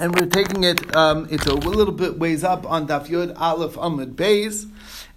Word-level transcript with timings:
and 0.00 0.18
we're 0.18 0.26
taking 0.26 0.64
it. 0.64 0.96
Um, 0.96 1.28
it's 1.30 1.46
a 1.46 1.54
little 1.54 1.92
bit 1.92 2.18
ways 2.18 2.42
up 2.42 2.68
on 2.68 2.88
Daf 2.88 3.08
Yud 3.08 3.38
Aleph 3.38 3.74
Amud 3.74 4.14
Beis. 4.14 4.66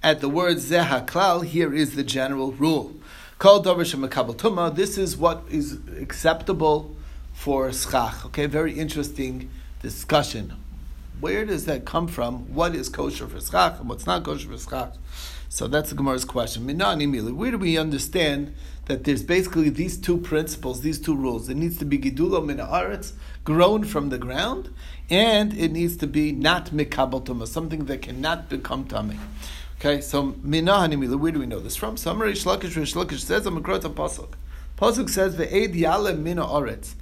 At 0.03 0.19
the 0.19 0.27
word 0.27 0.57
Zeha 0.57 1.07
Klal, 1.07 1.45
here 1.45 1.73
is 1.73 1.95
the 1.95 2.03
general 2.03 2.51
rule. 2.51 2.93
Called 3.39 3.65
Davar 3.65 3.85
Shemakabel 3.85 4.35
Tuma. 4.35 4.75
This 4.75 4.97
is 4.97 5.15
what 5.15 5.43
is 5.49 5.79
acceptable 5.97 6.93
for 7.31 7.71
schach. 7.71 8.25
Okay, 8.25 8.45
very 8.45 8.73
interesting 8.73 9.49
discussion. 9.81 10.53
Where 11.21 11.45
does 11.45 11.63
that 11.65 11.85
come 11.85 12.09
from? 12.09 12.53
What 12.53 12.75
is 12.75 12.89
kosher 12.89 13.27
for 13.27 13.39
schach 13.39 13.79
and 13.79 13.87
what's 13.87 14.05
not 14.05 14.23
kosher 14.25 14.49
for 14.49 14.57
schach? 14.57 14.95
So 15.53 15.67
that's 15.67 15.91
the 15.91 15.95
Gemara's 15.95 16.25
question. 16.25 16.65
Where 16.65 17.51
do 17.51 17.57
we 17.59 17.77
understand 17.77 18.55
that 18.85 19.03
there's 19.03 19.21
basically 19.21 19.69
these 19.69 19.99
two 19.99 20.17
principles, 20.17 20.81
these 20.81 20.97
two 20.97 21.15
rules? 21.15 21.47
It 21.47 21.57
needs 21.57 21.77
to 21.77 21.85
be 21.85 21.99
gidulo 21.99 22.43
min 22.43 22.57
haaretz, 22.57 23.11
grown 23.43 23.83
from 23.83 24.09
the 24.09 24.17
ground, 24.17 24.73
and 25.11 25.55
it 25.55 25.71
needs 25.71 25.95
to 25.97 26.07
be 26.07 26.31
not 26.31 26.71
mikabel 26.71 27.47
something 27.47 27.85
that 27.85 28.01
cannot 28.01 28.49
become 28.49 28.85
tummy. 28.85 29.19
Okay, 29.79 30.01
so 30.01 30.31
minahanimila, 30.31 31.19
where 31.19 31.31
do 31.31 31.37
we 31.37 31.45
know 31.45 31.59
this 31.59 31.75
from? 31.75 31.97
Summary 31.97 32.33
Shlakish 32.33 32.75
Rish 32.75 33.23
says 33.23 33.45
on 33.45 33.61
Makrota 33.61 33.93
Pasuk. 33.93 34.33
Pasuk 34.75 35.07
says 35.07 35.35
ve'ed 35.35 35.75
yale 35.75 36.17
mina 36.17 36.47
aretz. 36.47 36.95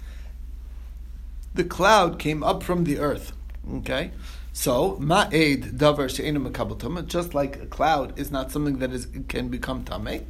The 1.53 1.63
cloud 1.63 2.19
came 2.19 2.43
up 2.43 2.63
from 2.63 2.83
the 2.83 2.99
earth. 2.99 3.31
Okay, 3.75 4.11
so 4.53 4.97
ma'ed 5.01 5.77
davar 5.77 6.13
she'enu 6.13 6.39
makabel 6.39 6.77
tuma, 6.77 7.05
just 7.05 7.33
like 7.33 7.57
a 7.61 7.65
cloud 7.65 8.17
is 8.19 8.31
not 8.31 8.51
something 8.51 8.79
that 8.79 8.91
is 8.91 9.07
can 9.27 9.49
become 9.49 9.83
tamei. 9.83 10.25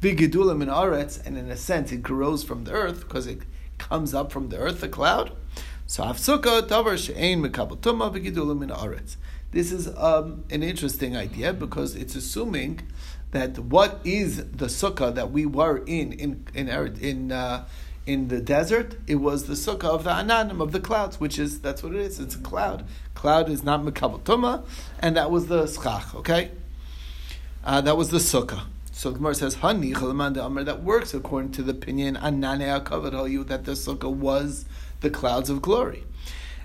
Vigidula 0.00 0.56
min 0.56 0.68
aretz, 0.68 1.24
and 1.26 1.36
in 1.36 1.50
a 1.50 1.56
sense 1.56 1.92
it 1.92 2.02
grows 2.02 2.44
from 2.44 2.64
the 2.64 2.72
earth 2.72 3.00
because 3.00 3.26
it 3.26 3.40
comes 3.78 4.14
up 4.14 4.32
from 4.32 4.48
the 4.48 4.56
earth, 4.56 4.80
the 4.80 4.88
cloud. 4.88 5.32
So 5.86 6.04
afsuka 6.04 6.62
davar 6.68 6.96
she'en 6.96 7.42
makabel 7.42 7.78
tuma 7.78 8.10
vigidula 8.14 8.58
min 8.58 8.70
aretz. 8.70 9.16
This 9.50 9.72
is 9.72 9.88
um, 9.96 10.44
an 10.50 10.62
interesting 10.62 11.16
idea 11.16 11.52
because 11.52 11.94
it's 11.94 12.14
assuming 12.14 12.80
that 13.30 13.58
what 13.58 14.00
is 14.04 14.36
the 14.36 14.66
sukkah 14.66 15.14
that 15.14 15.30
we 15.30 15.46
were 15.46 15.78
in 15.86 16.12
in 16.12 16.46
in 16.54 16.68
in 16.68 17.32
uh, 17.32 17.66
in 18.08 18.28
the 18.28 18.40
desert, 18.40 18.96
it 19.06 19.16
was 19.16 19.44
the 19.44 19.52
sukkah 19.52 19.84
of 19.84 20.04
the 20.04 20.10
ananim 20.10 20.62
of 20.62 20.72
the 20.72 20.80
clouds, 20.80 21.20
which 21.20 21.38
is 21.38 21.60
that's 21.60 21.82
what 21.82 21.94
it 21.94 22.00
is. 22.00 22.18
It's 22.18 22.36
a 22.36 22.38
cloud. 22.38 22.86
Cloud 23.14 23.50
is 23.50 23.62
not 23.62 23.82
mekabel 23.82 24.22
tuma, 24.22 24.64
and 24.98 25.14
that 25.18 25.30
was 25.30 25.48
the 25.48 25.66
schach. 25.66 26.14
Okay, 26.14 26.50
uh, 27.62 27.82
that 27.82 27.98
was 27.98 28.10
the 28.10 28.16
sukkah. 28.16 28.62
So 28.92 29.10
the 29.10 29.18
Gemara 29.18 29.34
says, 29.34 29.56
"Hani 29.56 29.92
chalamanda 29.92 30.46
amar." 30.46 30.64
That 30.64 30.82
works 30.82 31.12
according 31.12 31.52
to 31.52 31.62
the 31.62 31.72
opinion 31.72 32.16
anane 32.16 32.80
akavad 32.80 33.30
you 33.30 33.44
that 33.44 33.66
the 33.66 33.72
sukkah 33.72 34.10
was 34.10 34.64
the 35.00 35.10
clouds 35.10 35.50
of 35.50 35.60
glory. 35.60 36.04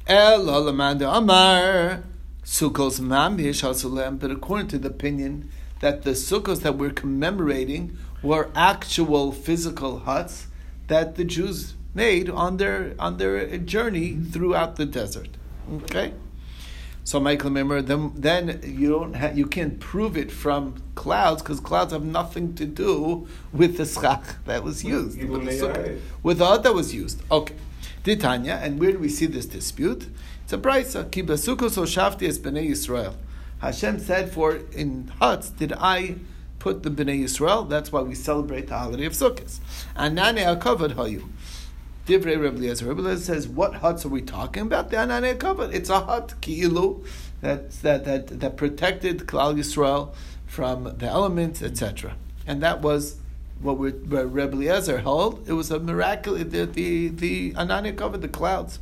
El 0.07 0.45
alamanda 0.45 1.13
amar 1.13 2.03
sukkos 2.45 3.01
mamish 3.01 3.63
hasulem. 3.63 4.17
But 4.17 4.31
according 4.31 4.69
to 4.69 4.77
the 4.77 4.87
opinion 4.87 5.49
that 5.81 6.03
the 6.03 6.11
sukkahs 6.11 6.61
that 6.61 6.77
we're 6.77 6.91
commemorating 6.91 7.97
were 8.21 8.49
actual 8.55 9.33
physical 9.33 9.99
huts 9.99 10.47
that 10.87 11.15
the 11.15 11.23
Jews 11.23 11.75
made 11.93 12.29
on 12.29 12.57
their 12.57 12.95
on 12.99 13.17
their 13.17 13.57
journey 13.57 14.15
throughout 14.15 14.75
the 14.75 14.85
desert. 14.85 15.29
Okay. 15.71 16.13
So 17.05 17.19
Michael, 17.19 17.49
remember, 17.49 17.81
then, 17.81 18.13
then 18.15 18.61
you 18.63 18.89
don't 18.89 19.15
ha- 19.15 19.31
you 19.33 19.45
can't 19.45 19.77
prove 19.77 20.15
it 20.15 20.31
from 20.31 20.81
clouds 20.95 21.41
because 21.41 21.59
clouds 21.59 21.91
have 21.91 22.05
nothing 22.05 22.55
to 22.55 22.65
do 22.65 23.27
with 23.51 23.75
the 23.75 23.85
schach 23.85 24.23
that 24.45 24.63
was 24.63 24.85
used 24.85 25.21
with 25.21 25.43
the, 25.43 25.51
sukkah, 25.51 25.99
with 26.23 26.37
the 26.37 26.57
that 26.57 26.73
was 26.73 26.93
used. 26.93 27.21
Okay, 27.29 27.55
Titania, 28.05 28.55
and 28.55 28.79
where 28.79 28.93
do 28.93 28.99
we 28.99 29.09
see 29.09 29.25
this 29.25 29.45
dispute? 29.45 30.07
It's 30.45 30.53
a 30.53 30.57
brisa. 30.57 31.03
Kibasukos 31.09 31.75
shafti 31.85 32.25
es 32.25 32.39
bnei 32.39 32.69
Yisrael. 32.69 33.15
Hashem 33.59 33.99
said, 33.99 34.31
"For 34.31 34.61
in 34.71 35.11
huts 35.19 35.49
did 35.49 35.73
I 35.73 36.15
put 36.63 36.81
the 36.83 36.89
bnei 36.89 37.23
Yisrael." 37.23 37.69
That's 37.69 37.91
why 37.91 38.01
we 38.01 38.15
celebrate 38.15 38.67
the 38.67 38.77
holiday 38.77 39.05
of 39.05 39.13
Sukkot. 39.13 39.59
And 39.95 40.15
nane 40.15 40.37
akavad 40.37 40.95
hayu. 40.95 41.23
Divrei 42.07 42.39
Rebbe 42.39 42.57
Eliezer. 42.57 42.85
Rebbe 42.85 43.17
says, 43.17 43.47
what 43.47 43.75
huts 43.75 44.05
are 44.05 44.09
we 44.09 44.21
talking 44.21 44.63
about? 44.63 44.89
The 44.89 44.97
Ananei 44.97 45.37
Kavod. 45.37 45.73
It's 45.73 45.89
a 45.89 46.01
hut, 46.01 46.33
Ki'ilu, 46.41 47.05
that, 47.39 47.71
that, 47.81 48.03
that, 48.03 48.39
that 48.41 48.57
protected 48.57 49.19
Klal 49.19 49.57
Yisrael 49.57 50.13
from 50.45 50.97
the 50.97 51.05
elements, 51.05 51.61
etc. 51.61 52.15
And 52.45 52.61
that 52.61 52.81
was 52.81 53.19
what, 53.61 53.77
we, 53.77 53.91
Rebbe 53.91 54.57
Eliezer 54.57 54.99
held. 54.99 55.47
It 55.47 55.53
was 55.53 55.71
a 55.71 55.79
miracle, 55.79 56.35
the, 56.35 56.65
the, 56.65 57.07
the 57.07 57.53
Kavod, 57.53 58.19
the 58.19 58.27
clouds. 58.27 58.79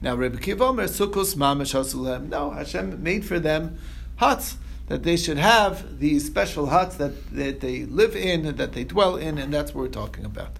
Now, 0.00 0.14
Rebbe 0.14 0.38
Kiva 0.38 0.64
Omer, 0.64 0.84
Sukkos 0.84 1.36
Mamash 1.36 1.74
Hasulem. 1.74 2.30
No, 2.30 2.50
Hashem 2.50 3.02
made 3.02 3.26
for 3.26 3.38
them 3.38 3.76
huts 4.16 4.56
that 4.86 5.02
they 5.02 5.16
should 5.16 5.38
have 5.38 5.98
these 5.98 6.26
special 6.26 6.66
huts 6.66 6.96
that, 6.96 7.30
that 7.34 7.60
they 7.60 7.84
live 7.84 8.14
in, 8.14 8.56
that 8.56 8.72
they 8.72 8.84
dwell 8.84 9.16
in, 9.16 9.38
and 9.38 9.52
that's 9.52 9.74
what 9.74 9.82
we're 9.82 9.88
talking 9.88 10.24
about. 10.24 10.58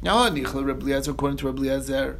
Now, 0.00 0.26
according 0.26 1.36
to 1.38 1.46
Rebbe 1.46 1.60
Eliezer, 1.60 2.18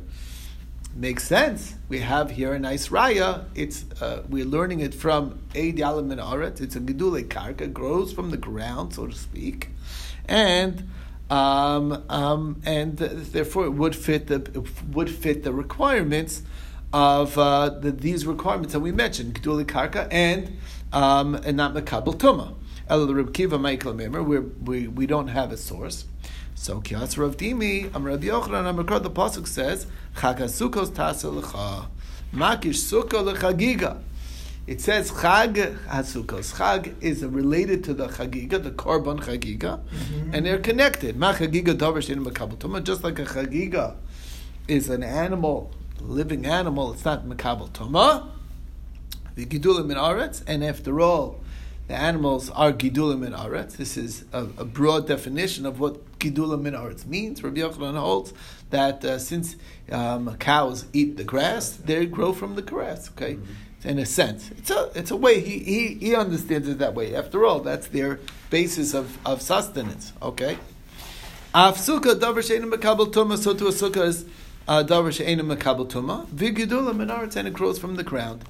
makes 0.97 1.25
sense. 1.25 1.75
We 1.89 2.01
have 2.01 2.31
here 2.31 2.55
a 2.55 2.59
nice 2.59 2.89
raya. 2.89 3.45
It's 3.55 3.85
uh, 4.01 4.23
we're 4.29 4.45
learning 4.45 4.81
it 4.81 4.95
from 4.95 5.41
Eid 5.55 5.77
Yalam 5.77 6.11
and 6.11 6.21
Aret. 6.21 6.61
It's 6.61 6.77
a 6.77 6.81
gedule 6.81 7.27
karka, 7.29 7.73
grows 7.73 8.13
from 8.13 8.31
the 8.31 8.37
ground, 8.37 8.95
so 8.95 9.07
to 9.07 9.15
speak, 9.15 9.71
and 10.29 10.89
um, 11.31 12.05
um, 12.09 12.63
and 12.65 12.97
therefore 12.97 13.67
it 13.67 13.71
would 13.71 13.97
fit 13.97 14.29
the 14.29 14.67
would 14.93 15.11
fit 15.11 15.43
the 15.43 15.53
requirements 15.53 16.43
of 16.93 17.37
uh, 17.37 17.71
the, 17.71 17.91
these 17.91 18.25
requirements 18.25 18.73
that 18.73 18.81
we 18.81 18.93
mentioned, 18.93 19.35
gedule 19.41 19.65
karka 19.65 20.07
and 20.13 20.57
um, 20.95 21.35
and 21.35 21.57
not 21.57 21.75
mekabel 21.75 22.17
tuma. 22.17 22.55
El 22.89 23.13
Reb 23.13 23.35
Kiva 23.35 23.59
Michael 23.59 23.95
we 23.95 24.89
we 24.89 25.07
don't 25.07 25.29
have 25.29 25.53
a 25.53 25.57
source. 25.57 26.07
So 26.55 26.81
Kias 26.81 27.19
Rav 27.19 27.37
Dimi, 27.37 27.95
Am 27.95 28.05
Rabbi 28.05 28.27
Yochanan, 28.27 28.67
Am 28.67 28.77
the 28.77 29.11
pasuk 29.11 29.47
says 29.47 29.87
Chagasukos 30.17 30.91
Taselecha 30.91 31.87
Makish 32.33 32.79
Sukkah 32.79 33.35
lechagiga. 33.35 34.01
It 34.67 34.81
says 34.81 35.11
Chag 35.11 35.77
Hasukos. 35.87 36.55
Chag 36.55 36.95
is 37.03 37.25
related 37.25 37.85
to 37.85 37.95
the 37.95 38.07
Chagiga, 38.07 38.63
the 38.63 38.71
Korban 38.71 39.21
Chagiga, 39.21 39.81
mm-hmm. 39.81 40.33
and 40.33 40.47
they're 40.47 40.59
connected. 40.59 41.17
Ma 41.17 41.35
Chagiga 41.35 41.77
Dover 41.77 42.01
Makabel 42.01 42.85
Just 42.85 43.03
like 43.03 43.19
a 43.19 43.25
Chagiga 43.25 43.97
is 44.69 44.89
an 44.89 45.03
animal, 45.03 45.73
living 46.01 46.47
animal, 46.47 46.93
it's 46.93 47.05
not 47.05 47.27
Makabel 47.27 47.71
Tuma. 47.71 48.31
The 49.35 49.47
Gidulim 49.47 49.91
in 49.91 49.97
Aretz, 49.97 50.43
and 50.47 50.65
after 50.65 51.01
all, 51.01 51.41
the 51.87 51.95
animals 51.95 52.51
are 52.51 52.73
gidulim 52.73 53.27
in 53.27 53.33
aretz. 53.35 53.77
This 53.77 53.97
is 53.97 54.25
a, 54.33 54.45
a, 54.57 54.65
broad 54.65 55.07
definition 55.07 55.67
of 55.67 55.81
what 55.81 56.19
gidulim 56.19 56.67
in 56.67 56.73
aretz 56.73 57.05
means. 57.05 57.43
Rabbi 57.43 57.61
Yochanan 57.61 57.99
holds 57.99 58.33
that 58.71 59.05
uh, 59.05 59.19
since 59.19 59.57
um, 59.93 60.35
cows 60.39 60.87
eat 60.95 61.19
the 61.19 61.25
grass, 61.25 61.71
they 61.71 62.07
grow 62.07 62.33
from 62.33 62.55
the 62.55 62.63
grass. 62.63 63.11
Okay, 63.11 63.35
mm-hmm. 63.35 63.89
in 63.89 63.99
a 63.99 64.07
sense, 64.07 64.51
it's 64.53 64.71
a 64.71 64.91
it's 64.95 65.11
a 65.11 65.17
way 65.17 65.41
he, 65.41 65.59
he 65.59 65.95
he 65.95 66.15
understands 66.15 66.69
it 66.69 66.79
that 66.79 66.95
way. 66.95 67.15
After 67.15 67.45
all, 67.45 67.61
that's 67.61 67.89
their 67.89 68.19
basis 68.49 68.95
of, 68.95 69.19
of 69.27 69.43
sustenance. 69.43 70.15
Okay, 70.23 70.57
af 71.55 71.77
sukkah 71.77 72.15
davar 72.15 72.43
she'enim 72.43 72.73
mekabel 72.73 73.13
tuma. 73.13 73.37
So 73.37 73.53
to 73.53 73.67
a 73.67 73.73
sukkah 73.73 74.07
is 74.07 74.25
uh, 74.67 74.85
davar 74.85 75.13
she'enim 75.13 75.55
mekabel 75.55 75.87
tuma. 75.87 76.27
V'gidulim 76.29 77.03
in 77.03 77.09
aretz, 77.09 77.37
and 77.37 77.47
it 77.47 77.53
grows 77.53 77.79
from 77.79 77.97
the 77.97 78.05
ground. 78.05 78.47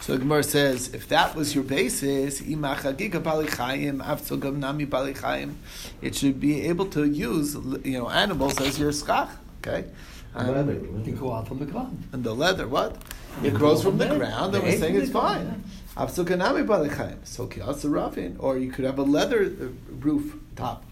So 0.00 0.14
the 0.14 0.20
Gemara 0.20 0.42
says, 0.42 0.94
if 0.94 1.08
that 1.08 1.34
was 1.34 1.54
your 1.54 1.64
basis, 1.64 2.40
it 2.40 2.56
should 6.14 6.40
be 6.40 6.62
able 6.62 6.86
to 6.86 7.04
use 7.04 7.54
you 7.84 7.98
know 7.98 8.08
animals 8.08 8.58
as 8.60 8.78
your 8.78 8.92
skach. 8.92 9.28
Okay. 9.58 9.84
And, 10.34 10.48
leather. 10.48 10.80
It 11.06 11.18
go 11.18 11.32
out 11.32 11.48
from 11.48 11.58
the 11.58 11.66
ground. 11.66 12.08
And 12.12 12.24
the 12.24 12.34
leather, 12.34 12.68
what? 12.68 12.96
It 13.42 13.54
grows 13.54 13.82
from 13.82 13.98
the 13.98 14.06
ground, 14.06 14.54
and 14.54 14.64
we're 14.64 14.78
saying 14.78 14.96
it's 14.96 15.10
fine. 15.10 15.62
So 17.24 17.46
or 18.38 18.58
you 18.58 18.70
could 18.70 18.84
have 18.84 18.98
a 18.98 19.02
leather 19.02 19.44
uh, 19.44 19.94
roof 19.96 20.36
top. 20.56 20.84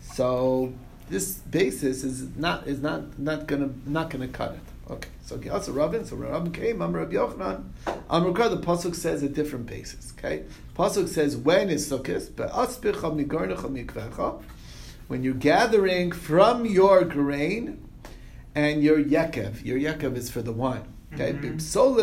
So 0.00 0.72
this 1.08 1.34
basis 1.34 2.04
is 2.04 2.36
not 2.36 2.66
is 2.66 2.80
not 2.80 3.18
not 3.18 3.46
gonna 3.46 3.70
not 3.86 4.10
gonna 4.10 4.28
cut 4.28 4.52
it. 4.52 4.60
Okay, 4.90 5.08
so 5.22 5.38
also 5.52 5.72
Rabin, 5.72 6.06
so 6.06 6.16
Rabin 6.16 6.50
came, 6.50 6.80
Amr 6.80 7.00
Rabbi 7.00 7.14
Yochanan. 7.14 7.64
Amr 8.08 8.32
the 8.48 8.56
Pasuk 8.56 8.94
says 8.94 9.22
a 9.22 9.28
different 9.28 9.66
basis, 9.66 10.14
okay? 10.16 10.44
Pasuk 10.74 11.08
says, 11.08 11.36
when 11.36 11.68
is 11.68 11.90
Sukkot? 11.90 12.34
When 15.08 15.22
you're 15.22 15.34
gathering 15.34 16.12
from 16.12 16.64
your 16.64 17.04
grain 17.04 17.88
and 18.54 18.82
your 18.82 19.02
yekev. 19.02 19.64
Your 19.64 19.78
yekev 19.78 20.16
is 20.16 20.30
for 20.30 20.42
the 20.42 20.52
wine. 20.52 20.84
Okay? 21.14 21.32
Mm-hmm. 21.32 21.58
So 21.58 21.94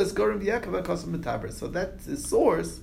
that's 1.68 2.06
the 2.06 2.18
source. 2.18 2.80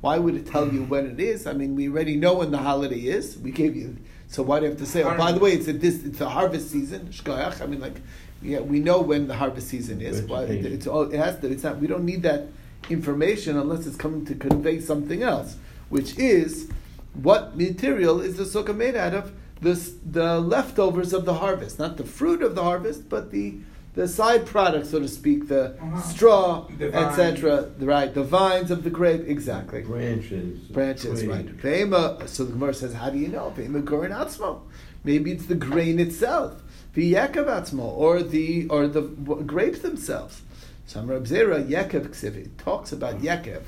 Why 0.00 0.18
would 0.18 0.34
it 0.34 0.46
tell 0.46 0.72
you 0.72 0.82
when 0.82 1.06
it 1.06 1.20
is? 1.20 1.46
I 1.46 1.52
mean, 1.52 1.76
we 1.76 1.88
already 1.88 2.16
know 2.16 2.34
when 2.34 2.50
the 2.50 2.58
holiday 2.58 2.98
is. 2.98 3.38
We 3.38 3.52
gave 3.52 3.76
you. 3.76 3.96
So 4.26 4.42
why 4.42 4.58
do 4.58 4.64
you 4.64 4.70
have 4.70 4.80
to 4.80 4.86
say? 4.86 5.04
Oh, 5.04 5.16
by 5.16 5.30
the 5.30 5.38
way, 5.38 5.52
it's 5.52 5.68
a 5.68 5.72
this, 5.72 6.04
it's 6.04 6.20
a 6.20 6.28
harvest 6.28 6.70
season. 6.70 7.12
I 7.26 7.66
mean, 7.66 7.80
like 7.80 8.00
Yeah, 8.42 8.60
we 8.60 8.80
know 8.80 9.00
when 9.00 9.26
the 9.28 9.34
harvest 9.34 9.68
season 9.68 10.00
is. 10.00 10.22
Why, 10.22 10.42
it, 10.44 10.64
it's 10.66 10.86
all, 10.86 11.02
it 11.12 11.16
has 11.18 11.38
to. 11.40 11.50
It's 11.50 11.62
not. 11.62 11.78
We 11.78 11.86
don't 11.86 12.04
need 12.04 12.22
that 12.22 12.48
information 12.90 13.56
unless 13.56 13.86
it's 13.86 13.96
coming 13.96 14.24
to 14.26 14.34
convey 14.34 14.80
something 14.80 15.22
else, 15.22 15.56
which 15.88 16.18
is 16.18 16.68
what 17.14 17.56
material 17.56 18.20
is 18.20 18.36
the 18.36 18.44
sukkah 18.44 18.76
made 18.76 18.96
out 18.96 19.14
of? 19.14 19.32
The 19.60 19.74
the 20.10 20.40
leftovers 20.40 21.12
of 21.12 21.24
the 21.24 21.34
harvest, 21.34 21.78
not 21.78 21.96
the 21.96 22.04
fruit 22.04 22.42
of 22.42 22.54
the 22.54 22.62
harvest, 22.64 23.08
but 23.08 23.30
the 23.30 23.58
the 23.94 24.08
side 24.08 24.46
product, 24.46 24.86
so 24.86 24.98
to 25.00 25.06
speak, 25.06 25.48
the 25.48 25.76
Uh-huh. 25.80 26.00
straw, 26.00 26.66
etc. 26.80 27.68
Right, 27.78 28.12
the 28.14 28.22
vines 28.24 28.70
of 28.70 28.84
the 28.84 28.90
grape, 28.90 29.28
exactly. 29.28 29.82
Branches. 29.82 30.60
Branches, 30.60 31.20
twigs. 31.20 31.26
right. 31.26 31.46
Ve'ema, 31.58 32.26
so 32.26 32.44
the 32.46 32.52
Gemara 32.52 32.72
says, 32.72 32.94
how 32.94 33.10
do 33.10 33.18
you 33.18 33.28
know? 33.28 33.52
Ve'ema 33.54 33.82
gorin 33.84 34.10
atzmo. 34.10 34.60
Maybe 35.04 35.30
it's 35.32 35.44
the 35.44 35.56
grain 35.56 36.00
itself. 36.00 36.61
Ve'yekav 36.94 37.46
atzmo, 37.46 37.84
or 37.84 38.22
the 38.22 38.68
or 38.68 38.86
the 38.86 39.02
grapes 39.02 39.80
themselves. 39.80 40.42
So 40.86 41.02
Reb 41.02 41.24
Zera, 41.24 41.66
Yekev 41.66 42.08
ksiv, 42.08 42.36
it 42.36 42.58
talks 42.58 42.92
about 42.92 43.20
Yekev. 43.20 43.62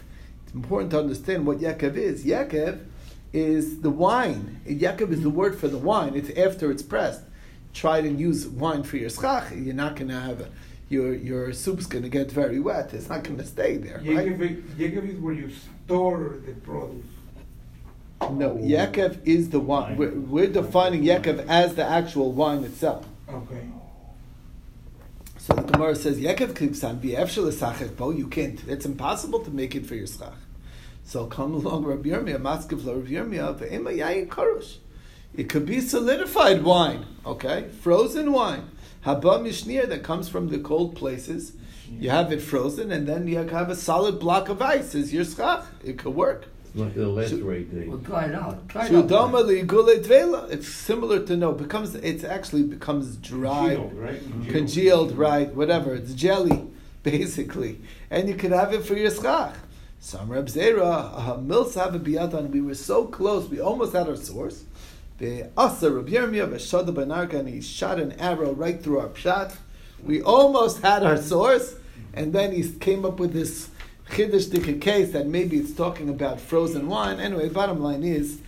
It's 0.44 0.54
important 0.54 0.90
to 0.90 0.98
understand 0.98 1.46
what 1.46 1.58
Yekev 1.58 1.96
is. 1.96 2.24
Yekev 2.24 2.80
is 3.32 3.80
the 3.80 3.90
wine. 3.90 4.60
Yekev 4.66 5.10
is 5.10 5.22
the 5.22 5.30
word 5.30 5.58
for 5.58 5.68
the 5.68 5.78
wine. 5.78 6.14
It's 6.14 6.30
after 6.38 6.70
it's 6.70 6.82
pressed. 6.82 7.22
Try 7.72 8.02
to 8.02 8.08
use 8.08 8.46
wine 8.46 8.82
for 8.82 8.98
your 8.98 9.10
schach. 9.10 9.52
You're 9.52 9.74
not 9.74 9.96
going 9.96 10.08
to 10.08 10.20
have 10.20 10.40
a, 10.42 10.48
your 10.90 11.14
your 11.14 11.52
soup's 11.52 11.86
going 11.86 12.04
to 12.04 12.10
get 12.10 12.30
very 12.30 12.60
wet. 12.60 12.92
It's 12.92 13.08
not 13.08 13.24
going 13.24 13.38
to 13.38 13.46
stay 13.46 13.78
there, 13.78 13.98
right? 13.98 14.38
Yekev 14.38 14.62
Yekev 14.76 15.08
is 15.08 15.18
where 15.18 15.34
you 15.34 15.50
store 15.84 16.36
the 16.44 16.52
produce. 16.52 17.06
No, 18.20 18.54
Yaakov 18.54 19.18
is 19.26 19.50
the 19.50 19.60
wine. 19.60 19.96
We're, 19.96 20.14
we're 20.14 20.46
defining 20.46 21.02
Yaakov 21.02 21.46
as 21.46 21.74
the 21.74 21.84
actual 21.84 22.32
wine 22.32 22.64
itself. 22.64 23.06
Okay. 23.28 23.66
So 25.38 25.54
the 25.54 25.62
Gemara 25.62 25.94
says 25.96 26.18
Yaakov 26.18 26.54
klipsan 26.54 27.00
v'efshel 27.00 27.50
esachek 27.52 27.96
bo. 27.96 28.10
You 28.10 28.28
can't. 28.28 28.62
It's 28.68 28.86
impossible 28.86 29.40
to 29.40 29.50
make 29.50 29.74
it 29.74 29.86
for 29.86 29.94
your 29.94 30.06
schach. 30.06 30.32
So 31.04 31.26
come 31.26 31.54
along, 31.54 31.84
Rabbi 31.84 32.08
Yirmiyah, 32.08 32.40
Maskiv 32.40 32.84
lo 32.84 32.96
Rabbi 32.96 33.10
Yirmiyah 33.10 33.58
ve'ema 33.58 33.96
yayin 33.96 34.28
karush. 34.28 34.78
It 35.34 35.48
could 35.48 35.66
be 35.66 35.80
solidified 35.80 36.62
wine, 36.62 37.04
okay, 37.26 37.68
frozen 37.80 38.32
wine. 38.32 38.70
Haba 39.04 39.40
mishnir 39.40 39.88
that 39.88 40.02
comes 40.02 40.28
from 40.28 40.48
the 40.48 40.58
cold 40.58 40.94
places. 40.94 41.52
You 41.90 42.10
have 42.10 42.32
it 42.32 42.40
frozen, 42.40 42.90
and 42.90 43.06
then 43.06 43.26
you 43.28 43.36
have 43.38 43.68
a 43.68 43.76
solid 43.76 44.18
block 44.18 44.48
of 44.48 44.62
ice 44.62 44.94
as 44.94 45.12
your 45.12 45.24
schach. 45.24 45.64
It 45.84 45.98
could 45.98 46.14
work. 46.14 46.46
Like 46.76 46.94
the 46.94 47.06
last 47.08 47.30
Should- 47.30 47.42
rate 47.42 47.70
thing. 47.70 47.88
Well, 47.88 48.00
try 48.00 48.24
it 48.24 48.34
out. 48.34 48.68
Try 48.68 48.86
it 48.86 48.92
out. 48.94 49.06
Shudama 49.08 49.44
ligule 49.44 50.02
dvela. 50.04 50.50
It's 50.50 50.66
similar 50.68 51.20
to 51.24 51.36
no. 51.36 51.52
Becomes 51.52 51.94
it's 51.94 52.24
actually 52.24 52.64
becomes 52.64 53.16
dry, 53.16 53.76
Congealed, 53.76 53.94
right? 53.94 54.20
congealed, 54.48 55.12
right? 55.16 55.54
Whatever. 55.54 55.94
It's 55.94 56.14
jelly, 56.14 56.66
basically, 57.04 57.80
and 58.10 58.28
you 58.28 58.34
could 58.34 58.50
have 58.50 58.72
it 58.74 58.84
for 58.84 58.94
your 58.96 59.10
schach. 59.12 59.54
Some 60.00 60.28
Reb 60.30 60.46
Zera, 60.48 61.42
Mills 61.42 61.74
have 61.76 61.94
a 61.94 61.98
biyadan. 62.00 62.50
We 62.50 62.60
were 62.60 62.74
so 62.74 63.06
close, 63.06 63.48
we 63.48 63.60
almost 63.60 63.92
had 63.94 64.08
our 64.08 64.16
source. 64.16 64.64
The 65.18 65.50
Asa 65.56 65.90
Reb 65.92 66.08
Yirmiyah 66.08 66.48
v'Shada 66.52 66.92
Benarka, 66.92 67.34
and 67.38 67.48
he 67.48 67.60
shot 67.62 68.00
an 68.00 68.12
arrow 68.20 68.52
right 68.52 68.82
through 68.82 68.98
our 68.98 69.08
pshat. 69.08 69.54
We 70.02 70.20
almost 70.20 70.82
had 70.82 71.04
our 71.04 71.16
source, 71.16 71.76
and 72.12 72.32
then 72.32 72.50
he 72.52 72.68
came 72.72 73.04
up 73.06 73.18
with 73.20 73.32
this 73.32 73.70
chiddush 74.10 74.48
dika 74.48 74.80
case 74.80 75.12
that 75.12 75.26
maybe 75.26 75.56
it's 75.56 75.72
talking 75.72 76.08
about 76.08 76.40
frozen 76.40 76.88
wine. 76.88 77.20
Anyway, 77.20 77.48
bottom 77.48 77.82
line 77.82 78.02
is, 78.02 78.40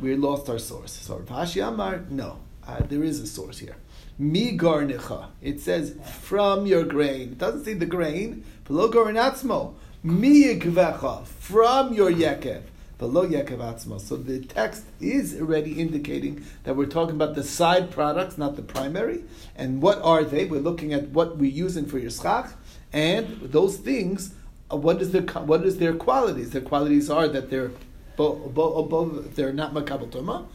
we 0.00 0.16
lost 0.16 0.48
our 0.48 0.58
source. 0.58 0.92
So 0.92 1.18
Rav 1.18 1.28
Ashi 1.28 1.66
Amar, 1.66 2.04
no, 2.10 2.40
uh, 2.66 2.80
there 2.88 3.04
is 3.04 3.20
a 3.20 3.26
source 3.26 3.58
here. 3.58 3.76
Mi 4.18 4.56
garnicha. 4.56 5.28
It 5.40 5.60
says 5.60 5.96
from 6.20 6.66
your 6.66 6.84
grain. 6.84 7.32
It 7.32 7.38
doesn't 7.38 7.64
say 7.64 7.74
the 7.74 7.86
grain. 7.86 8.44
Below 8.64 8.90
garnatzmo. 8.90 9.74
Mi 10.02 10.44
yekvecha. 10.44 11.26
From 11.26 11.94
your 11.94 12.10
yekev. 12.10 12.62
Below 12.98 13.26
yekev 13.26 13.58
atzmo. 13.58 14.00
So 14.00 14.16
the 14.16 14.40
text 14.40 14.84
is 15.00 15.40
already 15.40 15.80
indicating 15.80 16.44
that 16.64 16.76
we're 16.76 16.86
talking 16.86 17.16
about 17.16 17.34
the 17.34 17.42
side 17.42 17.90
products, 17.90 18.38
not 18.38 18.54
the 18.56 18.62
primary. 18.62 19.24
And 19.56 19.82
what 19.82 20.00
are 20.02 20.24
they? 20.24 20.44
We're 20.44 20.60
looking 20.60 20.92
at 20.92 21.08
what 21.08 21.38
we're 21.38 21.50
using 21.50 21.86
for 21.86 21.98
your 21.98 22.10
schach. 22.10 22.52
And 22.92 23.40
those 23.40 23.78
things, 23.78 24.34
uh, 24.72 24.76
what 24.76 25.02
is 25.02 25.12
their 25.12 25.22
what 25.22 25.64
is 25.64 25.78
their 25.78 25.94
qualities? 25.94 26.50
Their 26.50 26.62
qualities 26.62 27.10
are 27.10 27.28
that 27.28 27.50
they're 27.50 27.70
above. 28.18 28.88
bo- 28.90 29.20
they're 29.34 29.52
not 29.52 29.74
makabel 29.74 30.08
tuma, 30.10 30.46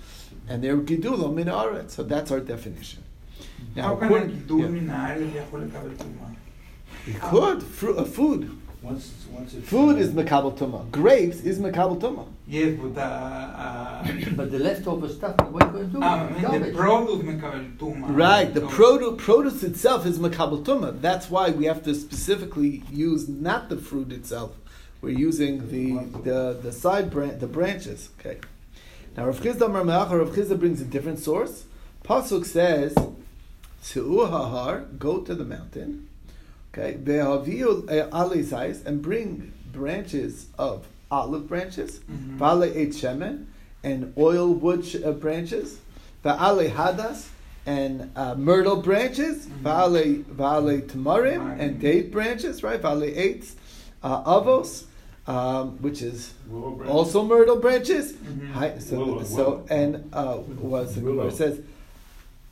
and 0.48 0.64
they're 0.64 0.78
gidulim 0.78 1.36
min 1.36 1.48
aret. 1.48 1.92
So 1.92 2.04
that's 2.04 2.32
our 2.32 2.40
definition. 2.40 3.04
Now, 3.76 3.96
How 3.96 3.96
can 3.96 4.12
a 4.14 4.20
gidul 4.34 4.60
yeah. 4.62 4.66
in 4.68 4.88
aret 4.88 6.36
He 7.06 7.14
could 7.14 7.64
fruit 7.64 7.98
uh, 7.98 8.04
food. 8.06 8.58
Once, 8.88 9.12
Food 9.64 10.00
is 10.00 10.12
makabel 10.12 10.58
tuma. 10.58 10.90
Grapes 10.92 11.42
is 11.42 11.60
makabel 11.60 12.00
tuma. 12.00 12.26
Yes, 12.48 12.80
but 12.82 12.98
uh, 12.98 13.04
uh, 13.04 14.08
but 14.32 14.50
the 14.50 14.60
leftover 14.60 15.10
stuff. 15.10 15.36
What 15.52 15.64
are 15.64 15.68
you 15.68 15.74
going 15.74 15.92
to 15.92 15.98
do? 15.98 16.02
Uh, 16.02 16.58
the 16.60 16.72
produce 16.72 17.24
makabel 17.24 17.78
tuma. 17.78 18.16
Right, 18.16 18.54
the 18.54 18.62
so. 18.62 19.16
produce 19.16 19.64
itself 19.64 20.06
is 20.06 20.20
makabel 20.20 20.64
tuma. 20.64 21.02
That's 21.02 21.30
why 21.30 21.50
we 21.50 21.66
have 21.66 21.84
to 21.84 21.94
specifically 21.94 22.84
use 22.90 23.28
not 23.28 23.68
the 23.68 23.76
fruit 23.76 24.14
itself. 24.14 24.56
We're 25.02 25.20
using 25.20 25.70
the 25.70 26.20
the, 26.22 26.58
the 26.62 26.72
side 26.72 27.12
branch, 27.12 27.42
the 27.42 27.48
branches. 27.48 28.10
Okay. 28.20 28.40
Now 29.18 29.26
Rav 29.26 29.42
Chisda 29.42 29.70
Mar 29.70 30.56
brings 30.56 30.80
a 30.80 30.86
different 30.86 31.20
source. 31.20 31.66
Pasuk 32.06 32.46
says, 32.46 32.96
"Tzu'u 33.84 34.30
hahar, 34.30 34.98
go 34.98 35.20
to 35.20 35.36
the 35.36 35.44
mountain." 35.44 36.07
Okay. 36.78 36.98
Ve'haviu 36.98 37.84
alizais 38.12 38.86
and 38.86 39.02
bring 39.02 39.52
branches 39.72 40.48
of 40.58 40.88
olive 41.10 41.48
branches. 41.48 42.00
Mhm. 42.00 42.38
Vale 42.38 42.64
eight 42.64 42.90
shemen 42.92 43.46
and 43.84 44.14
oil 44.18 44.54
wood 44.54 44.86
uh, 45.04 45.12
branches. 45.12 45.80
Va'ale 46.24 46.72
hadas 46.72 47.28
and 47.66 48.12
uh, 48.16 48.36
myrtle 48.36 48.78
branches. 48.78 49.48
Mhm. 49.48 49.62
Va'ale 49.64 50.24
va'ale 50.26 50.82
tamarim 50.88 51.60
and 51.60 51.80
date 51.80 52.12
branches. 52.12 52.64
Right. 52.64 52.82
Va'ale 52.82 53.16
eights. 53.16 53.56
Uh, 54.04 54.24
avos, 54.40 54.84
um, 55.26 55.78
which 55.82 56.02
is 56.04 56.34
also 56.88 57.24
myrtle 57.24 57.56
branches. 57.58 58.14
Mhm. 58.14 58.52
Hi, 58.52 58.78
so, 58.80 58.98
Willow, 59.00 59.24
so 59.24 59.36
willow. 59.36 59.66
and 59.70 60.10
uh, 60.14 60.38
was 60.60 60.96
the 60.96 61.02
Willow. 61.02 61.30
Says. 61.32 61.60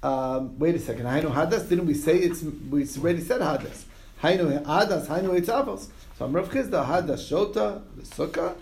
Um, 0.03 0.57
wait 0.59 0.75
a 0.75 0.79
second. 0.79 1.05
Hainu 1.05 1.31
hadas. 1.33 1.67
Didn't 1.69 1.85
we 1.87 1.93
say 1.93 2.17
it's? 2.17 2.43
We 2.43 2.87
already 2.97 3.21
said 3.21 3.41
hadas. 3.41 3.83
Hainu 4.21 4.63
hadas. 4.63 5.07
Hainu 5.07 5.37
it's 5.37 5.49
avos. 5.49 5.87
So 6.17 6.27
Rav 6.27 6.49
Chisda 6.49 6.85
hadas 6.85 7.29
shota 7.29 7.81
the 7.95 8.03
sukkah. 8.03 8.55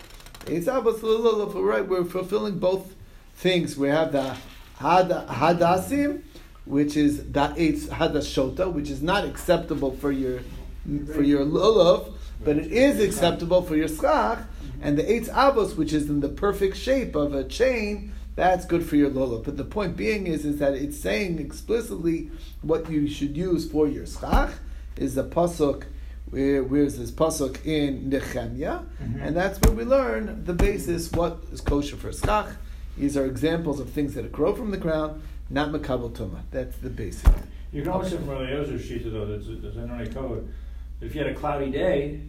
It's 0.46 0.66
avos 0.66 0.98
lulav. 1.00 1.54
Right, 1.54 1.86
we're 1.86 2.04
fulfilling 2.04 2.58
both 2.58 2.94
things. 3.36 3.76
We 3.76 3.88
have 3.88 4.12
the 4.12 4.36
hadasim, 4.78 6.22
which 6.64 6.96
is 6.96 7.20
it's 7.20 7.86
hadas 7.86 8.26
shota, 8.26 8.72
which 8.72 8.90
is 8.90 9.02
not 9.02 9.24
acceptable 9.24 9.92
for 9.92 10.10
your 10.10 10.40
for 11.14 11.22
your 11.22 11.44
lulav, 11.44 12.12
but 12.44 12.56
it 12.56 12.72
is 12.72 13.00
acceptable 13.00 13.62
for 13.62 13.76
your 13.76 13.88
schach. 13.88 14.40
And 14.82 14.98
the 14.98 15.04
eitz 15.04 15.30
avos, 15.30 15.76
which 15.76 15.92
is 15.92 16.10
in 16.10 16.20
the 16.20 16.28
perfect 16.28 16.76
shape 16.76 17.14
of 17.14 17.32
a 17.32 17.44
chain, 17.44 18.12
that's 18.34 18.66
good 18.66 18.84
for 18.84 18.96
your 18.96 19.10
lulav. 19.10 19.44
But 19.44 19.56
the 19.56 19.64
point 19.64 19.96
being 19.96 20.26
is, 20.26 20.44
is 20.44 20.58
that 20.58 20.74
it's 20.74 20.98
saying 20.98 21.38
explicitly 21.38 22.30
what 22.60 22.90
you 22.90 23.08
should 23.08 23.36
use 23.36 23.70
for 23.70 23.86
your 23.86 24.06
schach 24.06 24.50
is 24.96 25.14
the 25.14 25.24
pasuk. 25.24 25.84
Where, 26.30 26.64
where's 26.64 26.98
this 26.98 27.10
pasuk 27.12 27.64
in 27.64 28.08
Nehemiah, 28.08 28.80
Mhm. 29.02 29.20
and 29.22 29.36
that's 29.36 29.60
where 29.60 29.72
we 29.76 29.84
learn 29.84 30.42
the 30.44 30.52
basis. 30.54 31.12
What 31.12 31.38
is 31.52 31.60
kosher 31.60 31.96
for 31.96 32.12
schach? 32.12 32.48
These 32.98 33.16
are 33.16 33.24
examples 33.26 33.78
of 33.78 33.90
things 33.90 34.14
that 34.14 34.32
grow 34.32 34.52
from 34.54 34.70
the 34.72 34.76
ground, 34.76 35.20
not 35.50 35.70
makabel 35.70 36.10
tuma. 36.10 36.40
That's 36.50 36.76
the 36.78 36.90
basic. 36.90 37.30
You 37.72 37.82
can 37.82 37.92
also 37.92 38.16
from 38.18 38.46
the 38.46 38.60
other 38.60 38.78
sheet 38.78 39.04
though, 39.12 39.26
that's, 39.26 39.46
that's 39.62 39.76
only 39.76 40.06
covered. 40.08 40.48
If 41.00 41.14
you 41.14 41.22
had 41.22 41.30
a 41.30 41.34
cloudy 41.34 41.70
day, 41.70 42.20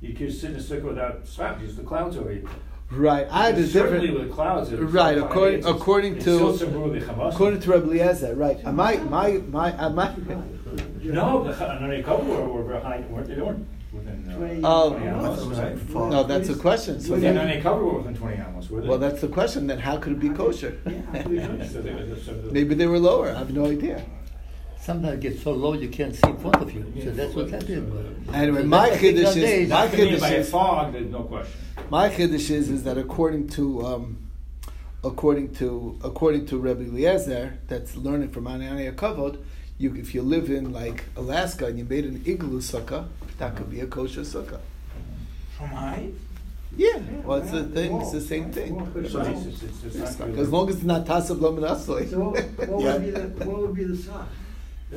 you 0.00 0.12
could 0.14 0.32
sit 0.32 0.50
in 0.50 0.56
a 0.56 0.60
sukkah 0.60 0.84
without 0.84 1.26
sweat, 1.28 1.60
because 1.60 1.76
the 1.76 1.82
clouds 1.82 2.16
over 2.16 2.32
you. 2.32 2.48
Right, 2.90 3.26
I 3.30 3.46
had 3.46 3.58
a 3.58 3.66
Certainly 3.66 4.06
different. 4.08 4.28
with 4.28 4.34
clouds. 4.36 4.72
Right, 4.72 5.18
according- 5.18 5.58
it's- 5.58 5.72
according 5.74 6.14
to- 6.16 6.20
still 6.20 6.56
some 6.56 6.72
rule 6.72 6.94
of 6.94 7.02
Hamas. 7.02 7.32
According 7.34 7.60
to 7.60 7.70
Rabbi 7.70 7.86
Eliezer, 7.86 8.34
right? 8.34 8.62
My 8.72 8.96
my 8.98 9.40
my 9.50 9.88
my. 9.90 10.14
No, 11.12 11.44
the 11.44 11.52
Cha- 11.54 11.78
a 11.78 12.02
couple 12.02 12.24
were, 12.26 12.48
were 12.48 12.74
behind, 12.74 13.10
weren't 13.10 13.28
they, 13.28 13.34
they 13.34 13.40
weren't 13.42 13.66
within, 13.92 14.28
uh, 14.30 14.58
Oh. 14.64 14.90
twenty? 14.90 16.10
No, 16.10 16.22
that's 16.24 16.48
a 16.48 16.54
question. 16.56 17.00
So 17.00 17.14
Yeah, 17.16 17.32
then, 17.32 17.48
they 17.48 17.60
cover 17.60 17.84
were 17.84 17.98
within 17.98 18.14
twenty 18.16 18.36
amos, 18.36 18.68
were 18.70 18.80
they? 18.80 18.88
well, 18.88 18.98
that's 18.98 19.20
the 19.20 19.28
question. 19.28 19.66
Then 19.66 19.78
how 19.78 19.96
could 19.98 20.12
it 20.14 20.20
be 20.20 20.30
kosher? 20.30 20.78
So 20.84 20.90
they- 21.82 22.14
so 22.24 22.32
Maybe 22.50 22.74
they 22.74 22.86
were 22.86 22.98
lower. 22.98 23.30
I 23.30 23.38
have 23.38 23.52
no 23.52 23.66
idea. 23.66 24.02
Sometimes 24.80 25.14
it 25.14 25.20
gets 25.20 25.42
so 25.42 25.50
low 25.52 25.72
you 25.72 25.88
can't 25.88 26.14
see 26.14 26.28
in 26.30 26.36
front 26.36 26.62
of 26.62 26.72
you. 26.72 26.84
So 27.02 27.10
that's 27.10 27.34
what 27.34 27.50
that 27.50 27.64
is. 27.64 27.82
Anyway, 28.32 28.60
So 28.60 28.66
my 28.68 28.88
that's 28.90 29.00
the 29.00 29.12
chiddush 29.14 29.36
is- 29.36 29.68
my 29.68 29.76
Not 29.76 29.90
to 29.90 29.96
me, 29.96 30.10
chiddush 30.12 30.20
by 30.20 30.30
a 30.30 30.36
is- 30.38 30.50
fog, 30.50 30.92
there's 30.92 31.10
no 31.10 31.22
question. 31.22 31.60
My 31.90 32.08
chiddush 32.08 32.50
is 32.50 32.68
is 32.70 32.84
that 32.84 32.96
according 32.96 33.48
to 33.48 33.84
um, 33.84 34.16
according 35.02 35.54
to 35.54 35.98
according 36.04 36.46
to 36.46 36.58
Rabbi 36.58 36.84
Eliezer, 36.84 37.58
that's 37.68 37.96
learning 37.96 38.28
from 38.28 38.44
Ananei 38.44 38.94
Kavod, 38.94 39.38
You, 39.78 39.94
if 39.94 40.14
you 40.14 40.22
live 40.22 40.48
in 40.50 40.72
like 40.72 41.04
Alaska 41.16 41.66
and 41.66 41.78
you 41.78 41.84
made 41.84 42.04
an 42.04 42.22
igloo 42.24 42.60
sukkah, 42.60 43.08
that 43.38 43.56
could 43.56 43.70
be 43.70 43.80
a 43.80 43.86
kosher 43.86 44.22
sukkah. 44.22 44.60
From 45.56 45.68
height? 45.68 46.14
Yeah, 46.76 46.98
well, 47.24 47.38
it's 47.38 47.50
the 47.50 47.64
thing. 47.64 48.00
It's 48.00 48.12
the 48.12 48.20
same 48.20 48.52
thing. 48.52 48.80
As 48.96 49.14
long 50.50 50.68
as 50.68 50.76
it's 50.76 50.84
not 50.84 51.06
tasab 51.06 51.38
laminasli. 51.38 52.10
So 52.10 52.30
what, 52.30 52.68
what 52.68 52.82
would 52.82 53.02
be 53.02 53.10
the, 53.10 53.20
what 53.44 53.58
would 53.62 53.74
be 53.74 53.84
the 53.84 53.96
size? 53.96 54.26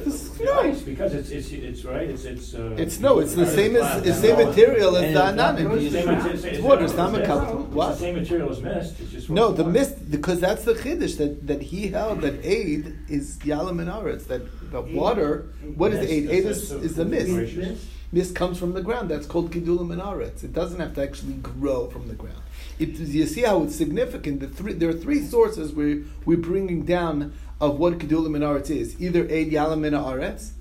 It's 0.05 0.29
The 0.29 0.35
snow. 0.35 0.75
because 0.85 1.13
it's, 1.13 1.29
it's, 1.29 1.51
it's, 1.51 1.83
right, 1.85 2.09
it's, 2.09 2.25
it's, 2.25 2.53
uh. 2.53 2.75
It's 2.77 2.99
no. 2.99 3.19
It's 3.19 3.35
the 3.35 3.45
same 3.45 3.75
as 3.75 3.81
glass. 3.81 4.01
the 4.03 4.13
same 4.13 4.37
material 4.47 4.95
as 4.97 5.03
And 5.03 5.15
the 5.15 5.25
it's 5.27 5.35
not 5.35 5.55
ananim. 5.57 6.43
It's 6.53 6.59
water. 6.61 6.83
It's 6.85 6.93
not 6.95 7.11
mist. 7.11 7.23
makabel. 7.25 7.65
It's 7.65 7.73
What? 7.75 7.89
the 7.89 7.95
same 7.95 8.15
material 8.15 8.49
as 8.51 8.61
mist, 8.61 8.99
it's 8.99 9.11
just. 9.11 9.29
No, 9.29 9.51
the 9.51 9.63
mist 9.63 10.09
because 10.11 10.39
that's 10.39 10.63
the 10.63 10.73
chiddush 10.73 11.17
that, 11.17 11.45
that 11.47 11.61
he 11.61 11.87
held 11.87 12.21
that 12.21 12.43
aid 12.45 12.97
is 13.07 13.37
yalam 13.39 13.79
and 13.81 13.89
aretz 13.89 14.27
that 14.27 14.41
the 14.71 14.81
water. 14.81 15.45
What 15.75 15.93
is 15.93 16.09
aid? 16.09 16.29
Aid 16.29 16.45
is, 16.45 16.71
is 16.71 16.95
the 16.95 17.01
a- 17.03 17.05
mist. 17.05 17.85
Mist 18.11 18.33
comes 18.33 18.57
from 18.57 18.73
the 18.73 18.81
ground. 18.81 19.09
That's 19.11 19.27
called 19.27 19.51
kidulim 19.51 19.91
and 19.93 20.01
aretz. 20.01 20.43
It 20.43 20.51
doesn't 20.53 20.79
have 20.79 20.95
to 20.95 21.03
actually 21.03 21.33
grow 21.33 21.87
from 21.89 22.07
the 22.07 22.15
ground. 22.15 22.41
It, 22.79 22.97
you 22.97 23.25
see 23.27 23.41
how 23.41 23.63
it's 23.63 23.75
significant. 23.75 24.39
The 24.39 24.47
three, 24.47 24.73
there 24.73 24.89
are 24.89 24.93
three 24.93 25.21
sources 25.21 25.73
where 25.73 25.97
we're 26.25 26.37
bringing 26.37 26.85
down 26.85 27.33
of 27.61 27.77
what 27.79 27.97
kidulim 27.99 28.35
and 28.35 28.43
aretz 28.43 28.69
is. 28.69 28.99
Either 29.01 29.27
aid 29.29 29.51
yalam 29.51 29.85
and 29.85 29.95
aretz, 29.95 30.51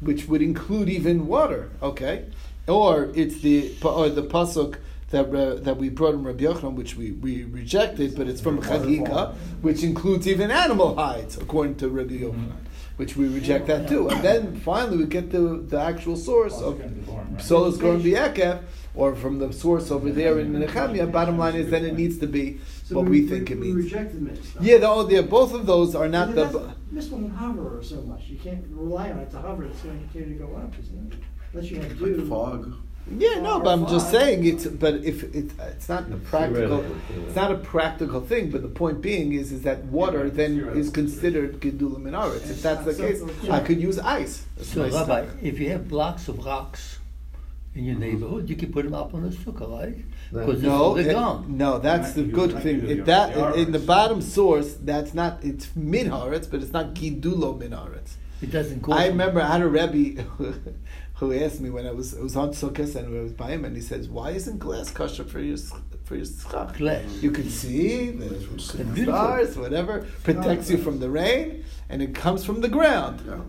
which 0.00 0.26
would 0.28 0.42
include 0.42 0.88
even 0.88 1.26
water. 1.26 1.70
Okay, 1.82 2.24
or 2.66 3.10
it's 3.14 3.40
the 3.40 3.74
or 3.82 4.08
the 4.08 4.22
pasuk. 4.22 4.76
That, 5.10 5.32
uh, 5.32 5.54
that 5.60 5.76
we 5.76 5.88
brought 5.88 6.14
in 6.14 6.24
Rabbi 6.24 6.42
Yochanan, 6.42 6.74
which 6.74 6.96
we, 6.96 7.12
we 7.12 7.44
rejected, 7.44 8.16
but 8.16 8.26
it's 8.26 8.40
from 8.40 8.60
Chagiga, 8.60 9.34
which 9.62 9.84
includes 9.84 10.26
even 10.26 10.50
animal 10.50 10.96
hides, 10.96 11.38
according 11.38 11.76
to 11.76 11.88
Rabbi 11.88 12.14
Yochanan, 12.14 12.56
which 12.96 13.16
we 13.16 13.28
reject 13.28 13.66
that 13.66 13.88
too. 13.88 14.08
And 14.08 14.22
then 14.22 14.56
finally 14.60 14.96
we 14.98 15.04
get 15.06 15.30
the, 15.30 15.62
the 15.68 15.80
actual 15.80 16.16
source 16.16 16.54
Also 16.54 16.68
of 16.72 16.78
gonna 16.78 16.90
be 16.90 17.00
born, 17.02 17.26
right? 17.32 17.42
Solas 17.42 17.78
going 17.78 18.00
Biekef, 18.02 18.62
or 18.94 19.14
from 19.14 19.38
the 19.38 19.52
source 19.52 19.90
over 19.90 20.10
there 20.10 20.38
in 20.38 20.52
Nehemiah. 20.58 21.06
Bottom 21.06 21.36
line 21.38 21.54
is 21.56 21.70
then 21.70 21.84
it 21.84 21.94
needs 21.94 22.18
to 22.18 22.26
be 22.26 22.58
So 22.84 22.96
what 22.96 23.06
we, 23.08 23.26
think 23.26 23.50
it 23.50 23.58
means. 23.58 23.76
rejected 23.76 24.22
mist. 24.22 24.42
Yeah, 24.60 24.78
the, 24.78 24.88
oh, 24.88 25.08
yeah, 25.08 25.20
both 25.20 25.52
of 25.52 25.66
those 25.66 25.94
are 25.94 26.08
not 26.08 26.28
But 26.34 26.52
the. 26.52 26.58
that's- 26.58 26.76
Mist 26.90 27.10
won't 27.10 27.32
hover 27.32 27.82
so 27.82 28.00
much. 28.02 28.22
You 28.28 28.38
can't 28.38 28.64
rely 28.70 29.10
on 29.10 29.18
it 29.18 29.30
to 29.32 29.38
hover. 29.38 29.64
It's 29.64 29.80
going 29.82 29.98
to 29.98 30.04
continue 30.12 30.38
to 30.38 30.44
go 30.46 30.56
up, 30.56 30.72
isn't 30.78 31.12
it? 31.12 31.18
Unless 31.52 31.70
you 31.70 31.80
have 31.80 31.98
dew. 31.98 32.26
Fog. 32.28 32.74
Yeah, 33.08 33.40
no, 33.40 33.60
but 33.60 33.70
I'm 33.70 33.86
just 33.86 34.10
saying 34.10 34.44
it's. 34.44 34.66
But 34.66 34.94
if 35.04 35.22
it, 35.22 35.52
it's 35.58 35.88
not 35.88 36.10
a 36.10 36.16
practical, 36.16 36.84
it's 37.26 37.36
not 37.36 37.52
a 37.52 37.56
practical 37.56 38.20
thing. 38.20 38.50
But 38.50 38.62
the 38.62 38.68
point 38.68 39.00
being 39.00 39.32
is, 39.32 39.52
is 39.52 39.62
that 39.62 39.84
water 39.84 40.28
then 40.28 40.58
is 40.74 40.90
considered 40.90 41.60
gedulim 41.60 42.06
and 42.06 42.16
aretz. 42.16 42.50
If 42.50 42.62
that's 42.62 42.84
the 42.84 42.94
case, 42.94 43.22
I 43.48 43.60
could 43.60 43.80
use 43.80 43.98
ice. 44.00 44.44
That's 44.56 44.70
So 44.70 44.80
my 44.80 44.88
Rabbi, 44.88 45.04
style. 45.04 45.30
if 45.40 45.60
you 45.60 45.70
have 45.70 45.88
blocks 45.88 46.26
of 46.26 46.44
rocks 46.44 46.98
in 47.76 47.84
your 47.84 47.94
mm-hmm. 47.94 48.02
neighborhood, 48.02 48.48
you 48.50 48.56
can 48.56 48.72
put 48.72 48.84
them 48.84 48.94
up 48.94 49.14
on 49.14 49.22
the 49.22 49.28
sukkah, 49.28 49.70
right? 49.70 50.04
Because 50.32 50.60
No, 50.62 50.94
they're 50.94 51.10
it- 51.10 51.12
gone. 51.12 51.56
no, 51.56 51.78
that's 51.78 52.12
the 52.14 52.24
good 52.24 52.50
gedulim, 52.50 52.62
thing. 52.62 52.80
not 52.80 52.90
If 52.90 53.04
that 53.06 53.34
the 53.34 53.54
in 53.54 53.70
the 53.70 53.78
bottom 53.78 54.20
source, 54.20 54.74
that's 54.74 55.14
not. 55.14 55.38
It's 55.44 55.74
min 55.76 56.08
haaretz, 56.10 56.50
but 56.50 56.60
it's 56.60 56.72
not 56.72 56.94
gidulo 56.94 57.56
min 57.56 57.70
haaretz. 57.70 58.14
It 58.42 58.50
doesn't 58.50 58.82
go. 58.82 58.92
I 58.92 59.06
remember 59.06 59.40
I 59.40 59.52
had 59.52 59.62
a 59.62 59.68
rebbe 59.68 60.24
who 61.16 61.32
asked 61.32 61.60
me 61.60 61.70
when 61.70 61.86
I 61.86 61.92
was 61.92 62.16
I 62.16 62.20
was 62.22 62.36
on 62.36 62.50
Sukkot 62.50 62.94
and 62.96 63.16
I 63.16 63.22
was 63.22 63.32
by 63.32 63.50
him, 63.50 63.64
and 63.64 63.74
he 63.76 63.82
says, 63.82 64.08
"Why 64.08 64.30
isn't 64.30 64.58
glass 64.58 64.90
kosher 64.90 65.24
for 65.24 65.40
your 65.40 65.56
for 66.04 66.16
your 66.16 66.26
schach? 66.26 66.76
Glass. 66.76 67.04
You 67.22 67.30
can 67.30 67.48
see 67.50 68.10
the 68.10 68.26
beautiful. 68.84 69.04
stars, 69.04 69.56
whatever, 69.56 70.06
protects 70.24 70.70
you 70.70 70.78
from 70.78 71.00
the 71.00 71.10
rain, 71.10 71.64
and 71.88 72.02
it 72.02 72.14
comes 72.14 72.44
from 72.44 72.60
the 72.60 72.68
ground." 72.68 73.22
Yeah. 73.26 73.40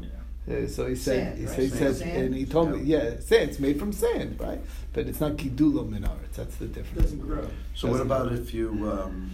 Uh, 0.50 0.66
so 0.66 0.88
he 0.88 0.96
said, 0.96 1.36
Sand, 1.36 1.40
he, 1.40 1.46
right? 1.46 1.56
said, 1.56 1.64
he 1.64 1.70
said, 1.70 1.96
Sand? 1.98 2.18
and 2.24 2.34
he 2.36 2.46
told 2.46 2.72
me, 2.72 2.80
yeah, 2.84 3.20
sand. 3.20 3.50
It's 3.50 3.60
made 3.60 3.78
from 3.78 3.92
sand, 3.92 4.40
right? 4.40 4.62
But 4.94 5.08
it's 5.08 5.20
not 5.20 5.34
gidulo 5.34 5.86
min 5.90 6.04
haaretz. 6.04 6.36
That's 6.38 6.56
the 6.56 6.66
It 6.66 6.74
difference. 6.74 7.02
doesn't 7.04 7.20
grow. 7.20 7.50
So 7.76 7.92
what 7.92 8.00
about 8.00 8.32
if 8.32 8.54
you, 8.54 8.70
um, 8.90 9.30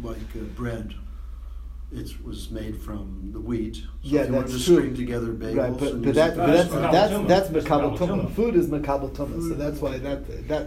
like 0.00 0.16
uh, 0.36 0.44
bread, 0.54 0.94
it 1.92 2.24
was 2.24 2.50
made 2.50 2.76
from 2.80 3.30
the 3.32 3.40
wheat? 3.40 3.76
So 3.76 3.82
Yeah, 4.02 4.20
if 4.22 4.26
you 4.28 4.34
wanted 4.34 4.48
that's 4.50 4.58
to 4.60 4.64
true. 4.66 4.76
string 4.80 4.94
together 4.96 5.28
bagels 5.32 5.56
Right, 5.56 5.78
but, 5.78 5.92
and 5.92 6.04
but 6.04 6.14
that, 6.14 6.36
but 6.36 6.46
for 6.46 6.52
that's 6.52 6.70
that's 6.92 7.28
that's 7.28 7.48
That's 7.50 7.66
makabel 7.66 7.96
makabel 7.96 7.98
tumah. 7.98 8.24
tumah. 8.26 8.30
Food 8.32 8.56
is 8.56 8.66
makabel 8.68 9.10
tumah, 9.12 9.48
so 9.48 9.54
that's 9.54 9.80
why 9.80 9.98
that 9.98 10.48
that. 10.48 10.66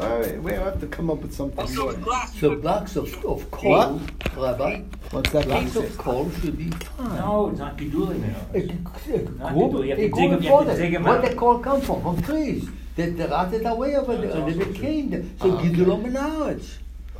All 0.00 0.20
right, 0.20 0.42
we 0.42 0.52
have 0.52 0.80
to 0.80 0.86
come 0.86 1.10
up 1.10 1.20
with 1.20 1.34
something 1.34 1.58
Also 1.60 1.82
more. 1.82 1.92
with. 1.94 2.28
So 2.40 2.54
blocks 2.56 2.96
of, 2.96 3.12
of 3.26 3.50
coal, 3.50 3.98
What? 3.98 4.34
Rabbi, 4.38 4.80
What's 5.10 5.30
that? 5.32 5.44
blocks 5.44 5.76
of 5.76 5.98
coal 5.98 6.30
should 6.40 6.56
be 6.56 6.70
fine. 6.70 7.16
No, 7.16 7.50
it's 7.50 7.58
not 7.58 7.76
gedulim 7.76 8.20
now. 8.20 8.36
It, 8.54 8.70
it, 9.06 9.38
Not 9.38 9.52
grew- 9.52 9.66
people, 9.66 9.84
you 9.84 9.90
have 9.90 9.98
to 9.98 10.04
it 10.04 10.06
dig 10.06 10.12
grew 10.14 10.22
'em- 10.30 10.42
you 10.42 10.48
have 10.48 10.60
to 10.60 10.64
further. 10.70 10.82
dig 10.82 10.94
'em 10.94 11.02
Where 11.02 11.20
the 11.20 11.34
coal 11.34 11.58
come 11.58 11.80
from? 11.82 12.00
From 12.00 12.22
trees. 12.22 12.66
They, 12.96 13.10
they 13.10 13.26
rotted 13.26 13.66
away 13.66 13.96
over 13.96 14.16
there, 14.16 14.28
That's 14.28 14.36
and 14.36 14.48
they 14.48 14.58
also 14.58 14.72
became 14.72 15.10
true. 15.10 15.18
there. 15.20 15.28
So 15.40 15.50
Ah, 15.50 15.58
okay. 15.60 16.62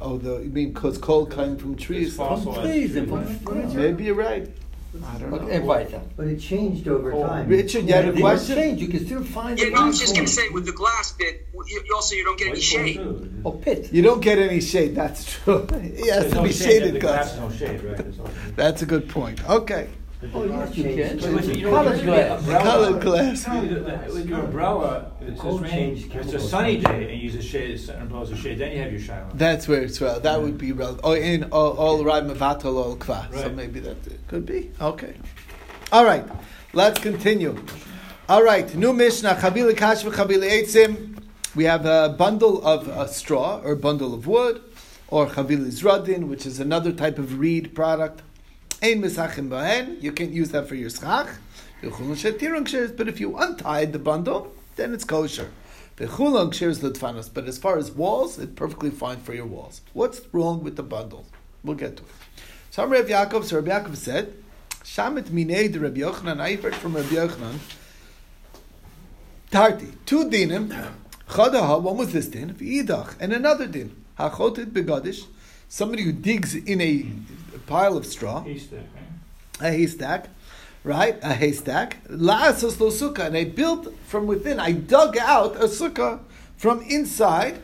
Gidulom 0.03 0.21
Menarets. 0.21 0.25
Oh, 0.25 0.37
the 0.39 0.43
you 0.45 0.51
mean 0.51 0.73
because 0.73 0.99
coal 0.99 1.27
came 1.27 1.57
from 1.57 1.77
trees? 1.77 2.17
From 2.17 2.29
fossilized 2.37 2.61
trees 2.63 2.97
and 2.97 3.09
from 3.09 3.25
right? 3.45 3.75
Maybe 3.75 4.05
you're 4.05 4.15
right. 4.15 4.49
I 5.07 5.19
don't 5.19 5.33
Okay, 5.33 5.59
know. 5.59 5.65
weiter. 5.65 6.03
But 6.19 6.27
it 6.27 6.39
changed 6.39 6.87
over 6.87 7.15
Oh, 7.15 7.27
time. 7.27 7.49
Richard, 7.49 7.87
you 7.87 7.95
had 7.95 8.05
a 8.09 8.13
They 8.13 8.21
question? 8.21 8.57
change. 8.57 8.83
You 8.83 8.89
can 8.89 9.07
still 9.07 9.25
find 9.25 9.59
Yeah, 9.59 9.71
no, 9.71 9.85
I 9.85 9.87
was 9.87 9.99
just 9.99 10.15
going 10.15 10.27
to 10.27 10.33
say 10.33 10.51
with 10.51 10.67
the 10.67 10.73
glass 10.73 11.13
bit, 11.13 11.47
you, 11.55 11.83
you 11.87 11.95
also 11.95 12.15
you 12.15 12.25
don't 12.25 12.39
get 12.39 12.49
any 12.49 12.61
shade. 12.61 12.97
too. 12.97 13.41
Or 13.43 13.55
pit. 13.57 13.91
You 13.91 14.03
don't 14.03 14.21
get 14.21 14.39
any 14.39 14.61
shade. 14.61 14.95
That's 14.95 15.25
true. 15.25 15.67
It 15.73 15.97
has 15.97 16.05
There's 16.05 16.29
to 16.33 16.35
no 16.35 16.43
be 16.43 16.53
shade, 16.53 16.65
shaded 16.65 16.95
the 16.97 16.99
glass. 17.01 17.35
glass, 17.37 17.51
no 17.51 17.57
shade, 17.57 17.83
right? 17.83 18.57
That's 18.57 18.83
a 18.83 18.87
good 18.87 19.09
point. 19.09 19.43
Okay, 19.49 19.89
Oh, 20.35 20.45
yes, 20.45 20.77
you 20.77 20.85
can. 20.85 21.21
So 21.21 21.33
with- 21.33 21.57
you 21.57 21.65
know, 21.65 21.71
Colored 21.71 21.93
with 21.95 22.05
glass. 22.05 22.39
umbrella- 22.39 22.63
colored 22.63 23.01
glass. 23.03 23.49
With 24.15 24.29
your 24.29 24.39
umbrella, 24.41 25.13
if 25.21 25.29
it's 25.31 25.43
just 25.43 25.61
raining, 25.63 25.97
it's 25.97 26.05
a 26.05 26.09
chemicals. 26.09 26.51
sunny 26.51 26.77
day 26.77 27.11
and 27.11 27.21
you 27.21 27.29
use 27.29 27.35
a 27.35 27.43
shade, 27.43 27.81
an 27.89 28.03
umbrella 28.03 28.23
as 28.25 28.31
a 28.31 28.37
shade, 28.37 28.59
then 28.59 28.73
you 28.73 28.79
have 28.83 28.93
your 28.93 29.01
shiloh. 29.01 29.27
That's 29.35 29.67
where 29.67 29.83
it's 29.83 30.01
well. 30.01 30.21
That 30.21 30.41
would 30.41 30.59
be 30.59 30.71
relevant. 30.73 31.01
Oh, 31.03 31.13
in 31.15 31.45
all, 31.51 31.73
all 31.73 32.05
right, 32.05 32.23
mevatel 32.25 32.77
all 32.77 32.97
kva. 32.97 33.33
So 33.35 33.49
maybe 33.51 33.81
that 33.81 33.97
could 34.29 34.47
be 34.47 34.71
okay. 34.81 35.15
All 35.91 36.05
right, 36.05 36.25
let's 36.73 37.01
continue. 37.01 37.61
All 38.29 38.45
right, 38.45 38.73
new 38.77 38.93
Mishnah. 38.93 39.35
Chavili 39.35 39.77
kash 39.77 40.05
v'chavili 40.05 40.49
eitzim. 40.49 41.19
We 41.57 41.65
have 41.65 41.85
a 41.85 42.15
bundle 42.17 42.65
of 42.65 42.89
uh, 42.89 43.07
straw 43.09 43.61
or 43.65 43.75
bundle 43.75 44.15
of 44.15 44.27
wood, 44.29 44.63
or 45.09 45.27
chavili 45.27 45.67
zradin, 45.73 46.29
which 46.29 46.47
is 46.47 46.61
another 46.61 46.93
type 46.93 47.19
of 47.19 47.39
reed 47.41 47.75
product. 47.75 48.23
Ein 48.83 49.01
misachim 49.01 49.49
b'hen. 49.49 50.03
You 50.03 50.11
can't 50.13 50.33
use 50.33 50.51
that 50.51 50.67
for 50.67 50.75
your 50.75 50.91
schach. 50.91 51.29
But 51.83 53.09
if 53.09 53.21
you 53.21 53.37
untied 53.37 53.93
the 53.93 53.99
bundle, 53.99 54.53
then 54.77 54.93
it's 54.93 55.05
kosher. 55.05 55.51
But 55.97 56.09
as 57.49 57.59
far 57.59 57.79
as 57.79 57.91
walls, 57.93 58.39
it's 58.39 58.53
perfectly 58.55 58.91
fine 58.91 59.19
for 59.19 59.35
your 59.35 59.47
walls. 59.47 59.83
What's 59.93 60.21
wrong 60.33 60.65
with 60.65 60.77
the 60.77 60.83
bundle? 60.83 61.27
We'll 61.63 61.77
get 61.77 61.97
to 61.99 62.03
it. 62.03 62.09
So 62.71 62.87
Rav 62.87 63.07
Yaakov, 63.07 63.45
so 63.45 63.61
Rav 63.61 63.85
Yaakov 63.85 63.97
said, 63.97 64.35
Shamet 64.83 65.25
minei 65.25 65.71
de 65.71 65.79
Rabbi 65.79 66.01
Yochanan. 66.01 66.41
I 66.41 66.57
heard 66.57 66.75
from 66.75 66.97
Rabbi 66.97 67.15
Yochanan. 67.15 67.59
Tarti, 69.51 69.93
two 70.07 70.31
dinim. 70.31 70.69
Chadaha, 71.29 71.81
one 71.81 71.99
was 71.99 72.13
this 72.13 72.27
din, 72.29 72.55
v'idach, 72.55 73.15
and 73.21 73.33
another 73.33 73.67
din. 73.67 73.95
Hachotit 74.19 74.73
begadish, 74.73 75.27
somebody 75.73 76.03
who 76.03 76.13
digs 76.13 76.55
in 76.55 76.83
a 76.83 77.07
pile 77.67 77.97
of 77.97 78.05
straw, 78.05 78.43
Haystack, 78.43 78.85
right? 78.95 79.69
a 79.69 79.71
haystack, 79.73 80.29
right? 80.85 81.19
A 81.23 81.33
haystack. 81.33 82.07
La'asos 82.09 82.79
lo 82.79 82.91
sukkah, 82.91 83.27
and 83.27 83.37
I 83.39 83.45
built 83.45 83.95
from 84.07 84.27
within. 84.27 84.61
I 84.61 84.73
dug 84.73 85.17
out 85.17 85.57
a 85.57 85.65
sukkah 85.65 86.21
from 86.59 86.83
inside. 86.83 87.59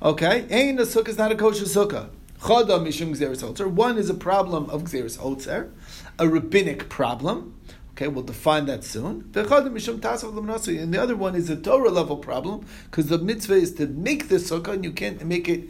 Okay, 0.00 0.46
ain't 0.50 0.78
a 0.78 0.84
sukkah 0.84 1.08
is 1.08 1.18
not 1.18 1.32
a 1.32 1.34
kosher 1.34 1.64
sukkah. 1.64 2.10
Chada 2.38 2.78
mishum 2.78 3.10
gzeres 3.16 3.42
holzer. 3.42 3.68
One 3.68 3.98
is 3.98 4.08
a 4.08 4.14
problem 4.14 4.70
of 4.70 4.84
gzeres 4.84 5.18
holzer, 5.18 5.72
a 6.16 6.28
rabbinic 6.28 6.88
problem. 6.88 7.56
Okay, 7.90 8.06
we'll 8.06 8.22
define 8.22 8.66
that 8.66 8.84
soon. 8.84 9.28
The 9.32 9.42
chada 9.42 9.68
mishum 9.68 9.98
tasav 9.98 10.32
l'mnasi, 10.32 10.80
and 10.80 10.94
the 10.94 11.02
other 11.02 11.16
one 11.16 11.34
is 11.34 11.50
a 11.50 11.56
Torah 11.56 11.90
level 11.90 12.18
problem 12.18 12.64
because 12.84 13.06
the 13.06 13.18
mitzvah 13.18 13.54
is 13.54 13.74
to 13.74 13.88
make 13.88 14.28
the 14.28 14.36
sukkah, 14.36 14.74
and 14.74 14.84
you 14.84 14.92
can't 14.92 15.24
make 15.24 15.48
it 15.48 15.68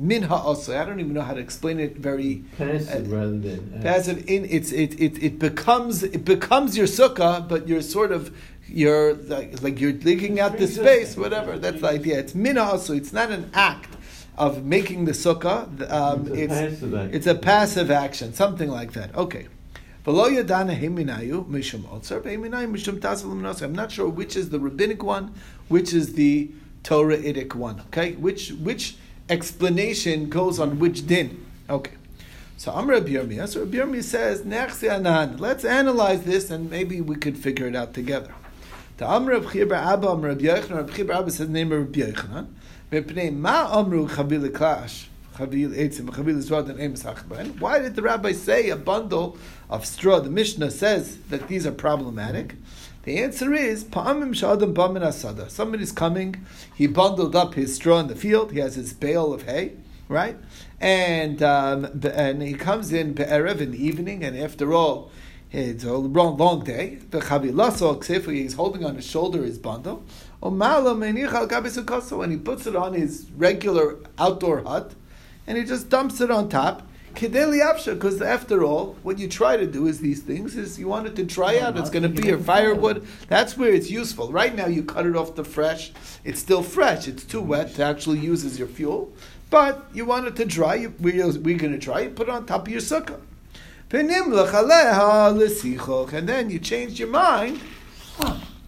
min 0.00 0.22
ha'asay. 0.22 0.80
I 0.80 0.84
don't 0.84 1.00
even 1.00 1.12
know 1.12 1.20
how 1.20 1.34
to 1.34 1.40
explain 1.40 1.78
it 1.78 1.96
very 1.96 2.44
Passive 2.56 3.12
uh, 3.12 3.16
rather 3.16 3.38
than 3.38 3.74
uh, 3.78 3.82
passive 3.82 4.18
in 4.28 4.46
it's 4.46 4.72
it, 4.72 4.98
it 4.98 5.22
it 5.22 5.38
becomes 5.38 6.02
it 6.02 6.24
becomes 6.24 6.76
your 6.76 6.86
sukkah, 6.86 7.46
but 7.46 7.68
you're 7.68 7.82
sort 7.82 8.10
of 8.10 8.34
you're 8.66 9.14
like 9.14 9.62
like 9.62 9.80
you're 9.80 9.92
digging 9.92 10.40
out 10.40 10.56
the 10.58 10.66
space, 10.66 11.16
whatever. 11.16 11.58
That's 11.58 11.80
the 11.82 11.88
idea. 11.88 12.18
It's 12.18 12.34
mina 12.34 12.78
so 12.78 12.94
it's 12.94 13.12
not 13.12 13.30
an 13.30 13.50
act 13.54 13.96
of 14.38 14.64
making 14.64 15.04
the 15.04 15.12
sukkah. 15.12 15.90
Um, 15.90 16.28
It's 16.32 16.52
a 16.52 16.64
it's 16.66 16.80
passive 16.80 16.94
action. 16.94 17.14
it's 17.14 17.26
a 17.26 17.34
passive 17.34 17.90
action, 17.90 18.32
something 18.32 18.70
like 18.70 18.92
that. 18.92 19.14
Okay. 19.14 19.48
V'lo 20.06 20.30
yadana 20.34 20.74
heminayu 20.80 21.46
mishum 21.46 21.82
otzer, 21.94 22.22
heminayu 22.22 22.70
mishum 22.74 22.98
tasav 23.00 23.26
l'mnasa. 23.26 23.62
I'm 23.62 23.74
not 23.74 23.92
sure 23.92 24.08
which 24.08 24.34
is 24.34 24.48
the 24.48 24.58
rabbinic 24.58 25.02
one, 25.02 25.34
which 25.68 25.92
is 25.92 26.14
the 26.14 26.50
Torah-idic 26.82 27.54
one. 27.54 27.80
Okay, 27.88 28.12
which 28.12 28.52
which 28.52 28.96
explanation 29.30 30.28
goes 30.28 30.58
on 30.58 30.78
which 30.78 31.06
din? 31.06 31.46
Okay. 31.68 31.92
So 32.56 32.72
Amr 32.72 33.00
Yirmiyah. 33.00 33.48
So 33.48 33.64
Yirmiyah 33.64 34.04
says, 34.04 34.44
Let's 35.40 35.64
analyze 35.64 36.24
this 36.24 36.50
and 36.50 36.70
maybe 36.70 37.00
we 37.00 37.16
could 37.16 37.38
figure 37.38 37.66
it 37.66 37.74
out 37.74 37.94
together. 37.94 38.34
The 38.98 39.06
Amr 39.06 39.32
Rabbi 39.32 39.46
Chibra 39.46 39.78
Abba, 39.78 40.08
Amr 40.08 40.28
Rabbi 40.28 40.42
Yochanan, 40.42 40.76
Rabbi 40.76 40.92
Chibra 40.92 41.18
Abba 41.20 41.30
says 41.30 41.48
name 41.48 41.72
of 41.72 41.88
Yochanan. 41.88 42.48
Mepnei 42.92 43.34
ma 43.34 43.78
amru 43.78 44.08
klash. 44.08 45.06
And 45.38 45.50
emes 45.50 47.02
hachbain. 47.02 47.58
Why 47.60 47.78
did 47.78 47.94
the 47.96 48.02
rabbi 48.02 48.32
say 48.32 48.68
a 48.68 48.76
bundle 48.76 49.38
of 49.70 49.86
straw? 49.86 50.20
The 50.20 50.28
Mishnah 50.28 50.70
says 50.70 51.16
that 51.30 51.48
these 51.48 51.66
are 51.66 51.72
problematic. 51.72 52.56
The 53.04 53.16
answer 53.18 53.54
is 53.54 53.84
pa'amim 53.84 54.74
bamin 54.74 55.02
asada. 55.02 55.50
Somebody's 55.50 55.90
coming. 55.90 56.44
He 56.74 56.86
bundled 56.86 57.34
up 57.34 57.54
his 57.54 57.74
straw 57.74 57.98
in 58.00 58.08
the 58.08 58.14
field. 58.14 58.52
He 58.52 58.58
has 58.58 58.74
his 58.74 58.92
bale 58.92 59.32
of 59.32 59.44
hay, 59.44 59.72
right? 60.06 60.36
And 60.80 61.42
um, 61.42 62.02
and 62.04 62.42
he 62.42 62.52
comes 62.52 62.92
in 62.92 63.14
be'erev 63.14 63.62
in 63.62 63.70
the 63.70 63.82
evening. 63.82 64.22
And 64.22 64.36
after 64.36 64.74
all, 64.74 65.10
it's 65.50 65.82
a 65.82 65.94
long, 65.94 66.36
long 66.36 66.62
day. 66.62 66.98
The 67.10 67.20
chavilaso 67.20 68.30
he's 68.30 68.52
holding 68.54 68.84
on 68.84 68.96
his 68.96 69.06
shoulder 69.06 69.44
his 69.44 69.58
bundle. 69.58 70.04
When 70.40 70.60
he 72.30 72.36
puts 72.36 72.66
it 72.66 72.76
on 72.76 72.92
his 72.92 73.30
regular 73.36 73.96
outdoor 74.18 74.62
hut, 74.62 74.92
and 75.46 75.56
he 75.56 75.64
just 75.64 75.88
dumps 75.88 76.20
it 76.20 76.30
on 76.30 76.50
top. 76.50 76.86
Because 77.14 78.22
after 78.22 78.64
all, 78.64 78.96
what 79.02 79.18
you 79.18 79.28
try 79.28 79.56
to 79.56 79.66
do 79.66 79.86
is 79.86 80.00
these 80.00 80.22
things 80.22 80.56
is 80.56 80.78
you 80.78 80.88
want 80.88 81.06
it 81.06 81.16
to 81.16 81.24
dry 81.24 81.58
out. 81.58 81.76
It's 81.76 81.90
going 81.90 82.02
to 82.04 82.08
be 82.08 82.28
your 82.28 82.38
firewood. 82.38 83.06
That's 83.28 83.56
where 83.56 83.72
it's 83.72 83.90
useful. 83.90 84.32
Right 84.32 84.54
now, 84.54 84.66
you 84.66 84.82
cut 84.82 85.06
it 85.06 85.16
off 85.16 85.34
the 85.34 85.44
fresh. 85.44 85.92
It's 86.24 86.40
still 86.40 86.62
fresh. 86.62 87.08
It's 87.08 87.24
too 87.24 87.42
wet 87.42 87.74
to 87.74 87.82
actually 87.82 88.20
use 88.20 88.44
as 88.44 88.58
your 88.58 88.68
fuel. 88.68 89.12
But 89.50 89.84
you 89.92 90.04
want 90.04 90.28
it 90.28 90.36
to 90.36 90.44
dry. 90.44 90.76
You, 90.76 90.94
we're, 91.00 91.26
we're 91.38 91.58
going 91.58 91.72
to 91.72 91.78
dry. 91.78 92.00
You 92.02 92.10
put 92.10 92.28
it 92.28 92.32
on 92.32 92.46
top 92.46 92.66
of 92.66 92.72
your 92.72 92.80
sukkah. 92.80 93.20
And 93.92 94.08
then 96.28 96.50
you 96.50 96.58
changed 96.60 96.98
your 97.00 97.08
mind, 97.08 97.60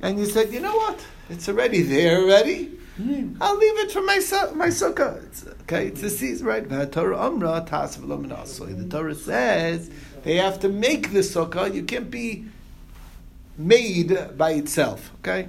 and 0.01 0.19
you 0.19 0.27
said, 0.27 0.53
you 0.53 0.59
know 0.59 0.75
what? 0.75 1.07
It's 1.31 1.49
already 1.49 1.83
there 1.83 2.23
already. 2.23 2.73
I'll 3.41 3.57
leave 3.57 3.79
it 3.79 3.93
for 3.93 4.03
my 4.03 4.17
my 4.55 4.69
sukkah. 4.69 5.25
It's, 5.25 5.47
okay, 5.63 5.89
it's 5.89 6.01
the 6.01 6.11
season, 6.11 6.47
right? 6.47 6.69
The 6.69 6.87
Torah 8.91 9.15
says 9.15 9.91
they 10.23 10.37
have 10.37 10.61
to 10.61 10.69
make 10.69 11.13
the 11.13 11.21
sukkah. 11.21 11.75
You 11.75 11.83
can't 11.85 12.11
be 12.11 12.45
made 13.59 14.37
by 14.37 14.53
itself. 14.53 15.11
Okay, 15.21 15.49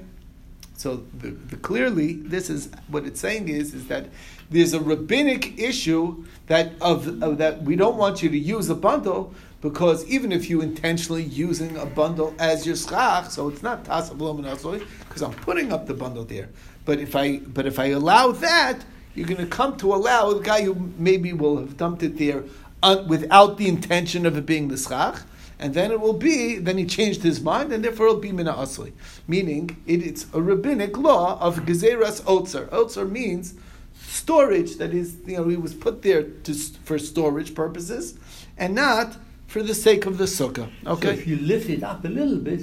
so 0.76 1.04
the, 1.18 1.32
the, 1.32 1.56
clearly 1.58 2.14
this 2.14 2.50
is 2.50 2.70
what 2.88 3.06
it's 3.06 3.20
saying 3.20 3.50
is 3.50 3.74
is 3.74 3.88
that 3.88 4.08
there's 4.50 4.74
a 4.74 4.80
rabbinic 4.80 5.60
issue 5.60 6.26
that 6.48 6.74
of, 6.82 7.22
of 7.24 7.38
that 7.38 7.64
we 7.64 7.76
don't 7.76 7.98
want 7.98 8.22
you 8.24 8.30
to 8.30 8.38
use 8.38 8.70
a 8.70 8.76
bundle 8.76 9.34
because 9.62 10.06
even 10.08 10.34
if 10.34 10.50
you 10.50 10.62
intentionally 10.62 11.24
using 11.24 11.78
a 11.78 11.86
bundle 11.86 12.36
as 12.38 12.68
your 12.68 12.76
schach, 12.76 13.30
so 13.30 13.48
it's 13.48 13.64
not 13.64 13.86
tasav 13.86 14.86
because 15.08 15.22
I'm 15.22 15.32
putting 15.32 15.72
up 15.72 15.88
the 15.88 15.94
bundle 15.94 16.26
there. 16.26 16.50
But 16.86 17.00
if 17.00 17.16
I 17.16 17.38
but 17.38 17.66
if 17.66 17.80
I 17.80 17.88
allow 17.88 18.32
that, 18.32 18.80
you're 19.16 19.28
going 19.28 19.40
to 19.40 19.48
come 19.48 19.78
to 19.78 19.94
allow 19.94 20.34
the 20.34 20.42
guy 20.42 20.64
who 20.64 20.92
maybe 20.98 21.34
will 21.34 21.58
have 21.58 21.78
dumped 21.78 22.04
it 22.04 22.18
there 22.18 22.44
un, 22.82 23.08
without 23.08 23.58
the 23.58 23.68
intention 23.68 24.26
of 24.26 24.38
it 24.38 24.46
being 24.46 24.68
the 24.68 24.78
schach, 24.78 25.22
and 25.60 25.74
then 25.74 25.92
it 25.92 26.00
will 26.00 26.14
be 26.14 26.58
then 26.58 26.78
he 26.78 26.86
changed 26.86 27.24
his 27.24 27.42
mind, 27.42 27.72
and 27.72 27.84
therefore 27.84 28.08
it'll 28.08 28.20
be 28.20 28.32
mina 28.32 28.54
asli, 28.54 28.92
meaning 29.28 29.82
it, 29.86 30.06
it's 30.06 30.26
a 30.34 30.42
rabbinic 30.42 30.98
law 30.98 31.40
of 31.40 31.60
gezeras 31.60 32.22
otzer. 32.24 32.68
Otzer 32.70 33.10
means 33.10 33.56
storage 34.02 34.76
that 34.78 34.94
is 34.94 35.18
you 35.26 35.38
know 35.38 35.48
he 35.48 35.56
was 35.56 35.74
put 35.74 36.02
there 36.02 36.24
to, 36.24 36.54
for 36.84 37.00
storage 37.00 37.56
purposes, 37.56 38.20
and 38.58 38.76
not 38.76 39.18
for 39.54 39.62
the 39.62 39.76
sake 39.76 40.08
of 40.08 40.18
the 40.18 40.24
sukkah. 40.24 40.68
Okay. 40.88 41.10
So 41.10 41.14
if 41.14 41.28
you 41.28 41.38
lift 41.38 41.70
it 41.70 41.84
up 41.84 42.04
a 42.04 42.08
little 42.08 42.38
bit, 42.38 42.62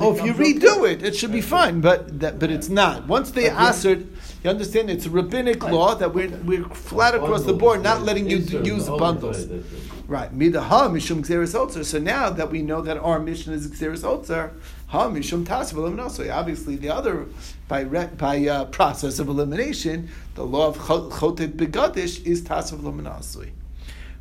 oh, 0.00 0.14
if 0.14 0.24
you 0.24 0.32
redo 0.32 0.88
it, 0.88 1.02
it 1.02 1.16
should 1.16 1.32
be 1.32 1.40
fine. 1.40 1.80
But 1.80 2.20
that, 2.20 2.38
but 2.38 2.48
it's 2.48 2.68
not. 2.68 3.08
Once 3.08 3.32
they 3.32 3.50
answered, 3.50 4.06
you 4.44 4.50
understand? 4.50 4.88
It's 4.88 5.06
a 5.06 5.10
rabbinic 5.10 5.64
law 5.64 5.96
that 5.96 6.14
we're 6.14 6.30
we're 6.50 6.64
flat 6.66 7.16
across 7.16 7.42
the 7.42 7.54
board, 7.54 7.82
not 7.82 8.02
letting 8.02 8.30
you 8.30 8.38
use 8.38 8.88
bundles. 8.88 9.46
Right. 10.06 10.32
Midaha 10.32 10.82
mishum 10.94 11.26
gzeres 11.26 11.84
So 11.84 11.98
now 11.98 12.30
that 12.30 12.52
we 12.52 12.62
know 12.62 12.82
that 12.82 12.98
our 12.98 13.18
mission 13.18 13.52
is 13.52 13.68
gzeres 13.68 14.04
otzer, 14.04 14.52
ha 14.86 15.08
mishum 15.08 15.44
tasvalim 15.44 16.08
So 16.08 16.30
obviously 16.30 16.76
the 16.76 16.90
other 16.90 17.26
by 17.66 17.82
by 17.82 18.46
uh, 18.46 18.66
process 18.66 19.18
of 19.18 19.26
elimination, 19.26 20.08
the 20.36 20.46
law 20.46 20.68
of 20.68 20.78
chotet 20.78 21.56
begadish 21.56 22.24
is 22.24 22.42
tasvalim 22.42 23.02
nasui. 23.02 23.50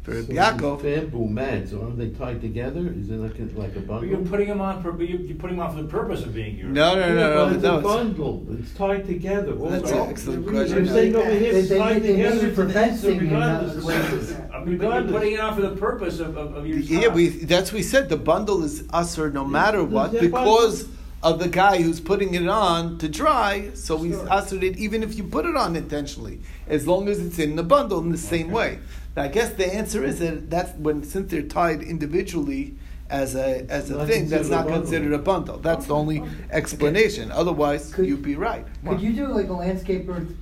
For 0.08 0.24
so 0.24 0.32
Yaakov, 0.32 0.84
bamboo 0.84 1.28
mats, 1.28 1.74
aren't 1.74 1.98
they 1.98 2.12
tied 2.12 2.40
together? 2.40 2.94
Is 2.98 3.10
it 3.10 3.18
like 3.18 3.38
a, 3.40 3.60
like 3.60 3.76
a 3.76 3.82
bundle? 3.82 4.00
But 4.00 4.08
you're 4.08 4.20
putting 4.20 4.48
them 4.48 4.62
on 4.62 4.82
for 4.82 4.92
you're, 5.04 5.20
you're 5.20 5.36
putting 5.36 5.58
them 5.58 5.66
on 5.68 5.76
for 5.76 5.82
the 5.82 5.90
purpose 5.90 6.24
of 6.24 6.34
being 6.34 6.58
yours. 6.58 6.72
No, 6.74 6.96
no, 6.96 7.14
no, 7.14 7.28
yeah, 7.28 7.36
no. 7.36 7.50
It's 7.50 7.62
no, 7.62 7.80
a 7.80 7.82
bundle. 7.82 8.46
It's 8.52 8.74
tied 8.74 9.06
together. 9.06 9.54
That's 9.54 9.92
an 9.92 10.10
excellent 10.10 10.48
question. 10.48 10.78
I'm 10.78 10.88
saying 10.88 11.14
over 11.14 11.30
here, 11.30 11.54
it's 11.54 11.68
They- 11.68 11.76
they- 11.76 11.82
tied 11.82 12.04
they 12.04 12.12
together 12.14 12.48
it 12.48 12.56
for 12.56 12.70
fencing 12.70 13.20
and 13.20 13.22
regardless. 13.24 13.84
other. 13.86 14.50
I 14.54 14.64
mean, 14.64 14.78
but 14.78 15.04
you're 15.04 15.12
putting 15.12 15.34
it 15.34 15.40
on 15.42 15.56
for 15.56 15.62
the 15.62 15.76
purpose 15.76 16.22
of, 16.22 16.38
of, 16.38 16.56
of 16.56 16.66
your. 16.66 16.78
Yeah, 16.78 17.10
we 17.10 17.28
that's 17.28 17.74
we 17.74 17.84
said 17.84 18.08
the 18.08 18.16
bundle 18.16 18.64
is 18.64 18.86
usher 18.94 19.30
no 19.30 19.44
matter 19.44 19.84
what 19.84 20.14
the 20.14 20.22
because 20.22 20.88
of 21.22 21.40
the 21.40 21.50
guy 21.50 21.82
who's 21.82 22.00
putting 22.00 22.34
it 22.34 22.48
on 22.48 22.98
to 23.00 23.10
dry. 23.10 23.72
So 23.74 23.98
we 23.98 24.16
ushered 24.16 24.64
it 24.64 24.78
even 24.78 25.04
if 25.04 25.18
you 25.18 25.26
put 25.26 25.46
it 25.46 25.58
on 25.58 25.76
intentionally, 25.76 26.40
as 26.68 26.88
long 26.88 27.10
as 27.10 27.20
it's 27.20 27.40
in 27.40 27.58
the 27.58 27.64
bundle 27.64 28.00
in 28.00 28.14
the 28.14 28.18
same 28.18 28.52
way. 28.52 28.80
Now, 29.18 29.24
I 29.24 29.30
guess 29.30 29.50
the 29.50 29.66
answer 29.74 30.04
is 30.04 30.20
that 30.20 30.48
that's 30.52 30.78
when 30.78 31.04
since 31.04 31.32
they're 31.32 31.42
tied 31.42 31.82
individually 31.82 32.76
as 33.10 33.34
a 33.36 33.66
as 33.68 33.90
a 33.90 33.98
Not 33.98 34.08
thing, 34.08 34.30
that's 34.30 34.48
not 34.48 34.68
a 34.68 34.72
considered 34.72 35.12
a 35.12 35.18
bundle. 35.18 35.58
That's 35.58 35.88
the 35.88 35.96
only 35.96 36.22
explanation. 36.52 37.32
Otherwise, 37.32 37.92
Could- 37.96 38.06
you'd 38.06 38.22
be 38.22 38.36
right. 38.36 38.64
Could 38.88 39.02
you 39.02 39.14
do 39.14 39.28
like 39.30 39.48
a 39.48 39.58
landscaper 39.64 40.36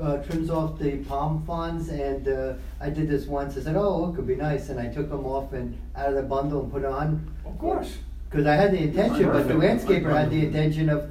uh, 0.00 0.16
trims 0.24 0.50
off 0.50 0.80
the 0.80 0.96
palm 1.04 1.44
fronds 1.46 1.90
and 1.90 2.26
uh, 2.26 2.54
I 2.80 2.90
did 2.90 3.08
this 3.08 3.26
once. 3.26 3.56
I 3.56 3.60
said, 3.60 3.76
"Oh, 3.76 4.10
it 4.10 4.16
could 4.16 4.26
be 4.26 4.34
nice," 4.34 4.68
and 4.68 4.80
I 4.80 4.88
took 4.88 5.08
them 5.08 5.24
off 5.24 5.52
and 5.52 5.78
out 5.94 6.08
of 6.08 6.14
the 6.16 6.22
bundle 6.22 6.62
and 6.64 6.72
put 6.72 6.84
on 6.84 7.30
Of 7.46 7.56
course. 7.56 7.98
because 8.28 8.46
I 8.46 8.56
had 8.56 8.72
the 8.72 8.82
intention, 8.82 9.26
but 9.26 9.46
the 9.46 9.54
landscaper 9.54 10.12
had 10.12 10.30
the 10.30 10.44
intention 10.44 10.88
of 10.88 11.08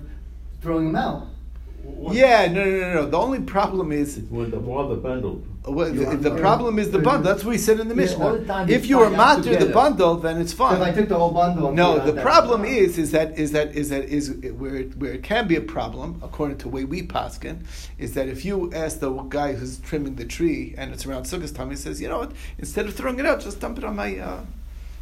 throwing 0.59 0.87
them 0.87 0.97
out. 0.97 1.27
Yeah, 2.11 2.47
no, 2.47 2.63
no, 2.65 2.71
no, 2.79 2.93
no. 2.95 3.05
The 3.09 3.17
only 3.17 3.39
problem 3.41 3.91
is 3.91 4.17
It's 4.17 4.29
with 4.29 4.51
the, 4.51 4.57
all 4.59 4.87
the 4.89 4.95
bundle. 4.95 5.43
Well, 5.63 5.93
the, 5.93 6.17
the 6.17 6.35
problem 6.37 6.79
is 6.79 6.89
the 6.89 6.97
bundle. 6.99 7.21
That's 7.31 7.43
what 7.43 7.51
we 7.51 7.57
said 7.59 7.79
in 7.79 7.87
the 7.87 7.93
Yeah, 7.93 8.01
Mishnah. 8.01 8.25
all 8.25 8.37
the 8.37 8.65
if 8.73 8.87
you 8.87 8.99
are 8.99 9.11
tied 9.11 9.19
up 9.19 9.45
matir 9.45 9.59
the 9.59 9.67
bundle, 9.67 10.15
then 10.15 10.41
it's 10.41 10.53
So 10.55 10.65
if 10.65 10.71
I 10.81 10.85
fine. 10.85 10.93
took 10.95 11.09
the 11.09 11.19
whole 11.19 11.31
bundle. 11.31 11.67
And 11.67 11.75
No, 11.77 11.97
it 11.97 12.05
the 12.05 12.11
that- 12.13 12.23
problem 12.23 12.65
is 12.65 12.97
is 12.97 13.11
that 13.11 13.37
is 13.37 13.51
that 13.51 13.75
is 13.75 13.89
that 13.89 14.05
is 14.05 14.31
where 14.57 14.75
it, 14.75 14.97
where 14.97 15.11
it 15.13 15.21
can 15.21 15.47
be 15.47 15.55
a 15.55 15.61
problem, 15.61 16.19
according 16.23 16.57
to 16.59 16.63
the 16.63 16.69
way 16.69 16.83
we 16.83 17.03
paskin, 17.03 17.59
is 17.99 18.15
that 18.15 18.27
if 18.27 18.43
you 18.43 18.73
ask 18.73 18.99
the 18.99 19.11
guy 19.29 19.53
who's 19.53 19.77
trimming 19.79 20.15
the 20.15 20.25
tree 20.25 20.73
and 20.77 20.91
it's 20.93 21.05
around 21.05 21.23
Sukkot 21.25 21.53
time, 21.55 21.69
he 21.69 21.75
says, 21.75 22.01
you 22.01 22.09
know 22.09 22.19
what, 22.19 22.31
instead 22.57 22.87
of 22.87 22.95
throwing 22.95 23.19
it 23.19 23.25
out, 23.27 23.39
just 23.41 23.59
dump 23.59 23.77
it 23.77 23.83
on 23.83 23.95
my, 23.95 24.17
uh, 24.17 24.41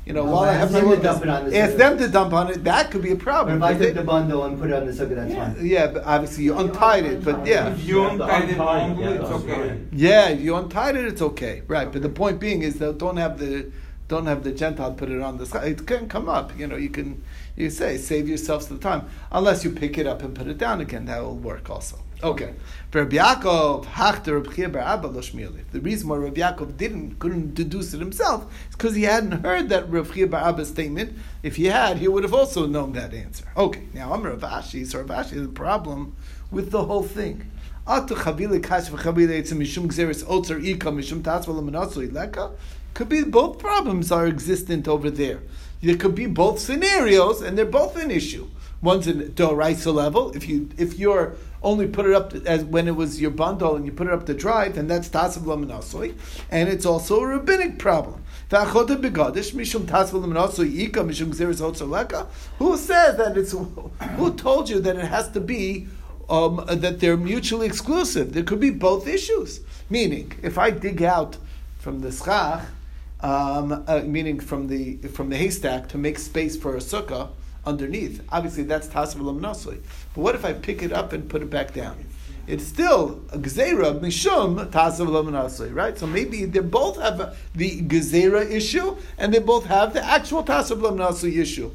you 0.10 0.15
know, 0.15 0.26
No, 0.26 0.32
while 0.32 0.43
I 0.45 0.54
ask 0.56 0.60
have 0.60 0.72
my 0.72 0.80
them 0.82 0.89
to 0.89 1.04
dump 1.04 1.22
it 1.24 1.30
on 1.30 1.50
the 1.50 1.58
Ask 1.58 1.78
them 1.78 1.98
to 2.00 2.08
dump 2.10 2.34
on 2.34 2.50
it. 2.50 2.63
That 2.63 2.89
could 2.89 3.04
be 3.04 3.12
a 3.12 3.15
But 3.15 3.24
problem. 3.24 3.58
if 3.58 3.63
I 3.63 3.74
But 3.74 3.80
they- 3.80 3.86
took 3.86 3.95
the 3.95 4.04
bundle 4.04 4.43
and 4.43 4.60
put 4.60 4.72
it 4.72 4.74
on 4.74 4.86
the 4.88 4.91
sukkah, 4.91 5.15
that's 5.15 5.32
yeah, 5.32 5.54
fine. 5.54 5.65
yeah, 5.65 5.88
but 5.93 6.04
obviously 6.04 6.43
you 6.45 6.58
untied 6.58 7.06
it, 7.06 7.24
but 7.24 7.45
yeah. 7.45 7.67
If 7.69 7.86
you 7.88 8.02
have 8.02 8.17
to 8.17 8.24
untie 8.24 8.45
the 8.48 8.52
untie 8.54 8.88
it, 8.88 8.98
yeah, 8.98 9.10
it's 9.22 9.30
okay. 9.30 9.78
Yeah, 9.91 10.30
if 10.30 10.41
you 10.41 10.56
untied 10.56 10.95
it, 10.95 11.06
it's 11.06 11.22
okay, 11.22 11.62
right? 11.67 11.91
But 11.93 12.02
the 12.02 12.10
point 12.10 12.39
being 12.39 12.63
is 12.63 12.80
that 12.80 12.98
don't 12.98 13.17
have 13.17 13.38
the 13.38 13.67
don't 14.08 14.26
have 14.26 14.43
the 14.43 14.52
Gentile 14.52 14.93
put 14.93 15.10
it 15.12 15.22
on 15.22 15.38
the 15.38 15.45
side. 15.45 15.67
It 15.72 15.86
can 15.86 16.08
come 16.10 16.28
up. 16.28 16.52
You 16.58 16.65
know, 16.65 16.76
you 16.78 16.89
can 16.89 17.22
you 17.56 17.69
say 17.69 17.95
save 17.98 18.28
yourselves 18.28 18.65
the 18.65 18.80
time 18.80 19.04
unless 19.32 19.63
you 19.63 19.69
pick 19.69 20.00
it 20.00 20.08
up 20.08 20.24
and 20.24 20.34
put 20.34 20.48
it 20.48 20.58
down 20.58 20.82
again. 20.82 21.06
That 21.06 21.22
will 21.22 21.36
work 21.38 21.69
also. 21.69 21.98
Okay. 22.21 22.53
Rabbi 22.91 23.15
Yaakov, 23.15 23.86
Hachter 23.86 24.39
Abba 24.82 25.08
lo 25.08 25.21
shmili. 25.21 25.62
The 25.71 25.79
reason 25.79 26.10
why 26.10 26.17
Rabbi 26.17 26.41
Yaakov 26.41 26.75
didn't 26.75 27.19
couldn't 27.19 27.53
deduce 27.53 27.93
it 27.93 27.99
himself 27.99 28.51
is 28.69 28.75
because 28.75 28.95
he 28.95 29.03
hadn't 29.03 29.43
heard 29.43 29.69
that 29.69 29.89
Rabbi 29.89 30.25
Abba's 30.38 30.67
statement. 30.69 31.17
If 31.43 31.55
he 31.55 31.65
had, 31.65 31.97
he 31.97 32.08
would 32.08 32.23
have 32.23 32.34
also 32.34 32.65
known 32.65 32.93
that 32.93 33.13
answer. 33.13 33.45
Okay. 33.55 33.84
Now 33.93 34.13
I'm 34.13 34.23
Rav 34.23 34.41
Ashi. 34.41 34.86
So 34.86 34.99
Rav 35.01 35.25
Ashi 35.25 35.38
has 35.38 35.45
a 35.45 35.49
problem 35.49 36.15
with 36.51 36.71
the 36.71 36.84
whole 36.84 37.03
thing. 37.03 37.51
Could 42.93 43.10
be 43.10 43.23
both 43.23 43.60
problems 43.60 44.12
are 44.12 44.27
existent 44.27 44.88
over 44.88 45.10
there. 45.10 45.39
There 45.82 45.95
could 45.95 46.15
be 46.15 46.25
both 46.25 46.60
scenarios, 46.60 47.41
and 47.41 47.58
they're 47.58 47.65
both 47.65 47.95
an 47.95 48.12
issue. 48.12 48.47
One's 48.82 49.08
in 49.08 49.32
doraisa 49.34 49.93
level. 49.93 50.32
If 50.36 50.47
you 50.47 50.69
if 50.77 50.99
you're 50.99 51.36
only 51.62 51.88
put 51.88 52.06
it 52.06 52.13
up 52.13 52.32
to, 52.32 52.43
as 52.45 52.63
when 52.63 52.88
it 52.88 52.95
was 52.95 53.19
your 53.22 53.32
bundle 53.32 53.76
and 53.76 53.86
you 53.86 53.91
put 53.91 54.08
it 54.08 54.13
up 54.13 54.26
to 54.28 54.34
dry, 54.34 54.69
then 54.69 54.88
that's 54.88 55.10
tasav 55.10 55.43
lamanasoi, 55.43 56.15
and 56.50 56.69
it's 56.69 56.86
also 56.86 57.19
a 57.22 57.28
rabbinic 57.28 57.78
problem. 57.80 58.24
Who 58.52 58.58
says 62.78 63.17
that 63.17 63.38
it's? 63.38 63.52
Who 63.52 64.34
told 64.36 64.69
you 64.69 64.80
that 64.80 64.95
it 64.95 65.06
has 65.06 65.30
to 65.32 65.39
be 65.39 65.88
um, 66.30 66.63
that 66.67 67.00
they're 67.00 67.17
mutually 67.17 67.67
exclusive. 67.67 68.34
There 68.34 68.43
could 68.43 68.60
be 68.60 68.72
both 68.72 69.08
issues. 69.08 69.62
Meaning, 69.89 70.34
if 70.41 70.58
I 70.58 70.72
dig 70.72 71.04
out 71.04 71.38
from 71.80 72.02
the 72.02 72.12
schach 72.12 72.65
um, 73.22 73.84
uh, 73.88 74.02
meaning 74.06 74.39
from 74.39 74.67
the 74.67 74.98
from 75.10 75.30
the 75.30 75.38
haystack 75.38 75.89
to 75.89 75.98
make 75.98 76.17
space 76.17 76.56
for 76.56 76.76
a 76.76 76.80
sukkah 76.80 77.30
underneath. 77.65 78.24
Obviously, 78.30 78.63
that's 78.63 78.88
tasv 78.88 79.15
lamnasli. 79.15 79.80
But 80.13 80.22
what 80.22 80.36
if 80.36 80.45
I 80.45 80.54
pick 80.54 80.84
it 80.84 80.91
up 80.91 81.13
and 81.13 81.30
put 81.30 81.41
it 81.41 81.50
back 81.50 81.74
down? 81.74 82.06
It's 82.48 82.65
still 82.65 83.22
a 83.32 83.38
gezerah 83.38 84.00
mishum 84.00 84.72
tasv 84.72 85.08
lamnasli, 85.08 85.74
right? 85.74 85.98
So 85.98 86.08
maybe 86.08 86.45
they 86.45 86.62
both 86.62 87.00
have 87.00 87.38
the 87.54 87.82
gezerah 87.82 88.50
issue 88.50 88.98
and 89.17 89.34
they 89.34 89.39
both 89.39 89.65
have 89.65 89.93
the 89.93 90.04
actual 90.04 90.43
tasv 90.43 90.82
lamnasli 90.82 91.38
issue. 91.38 91.72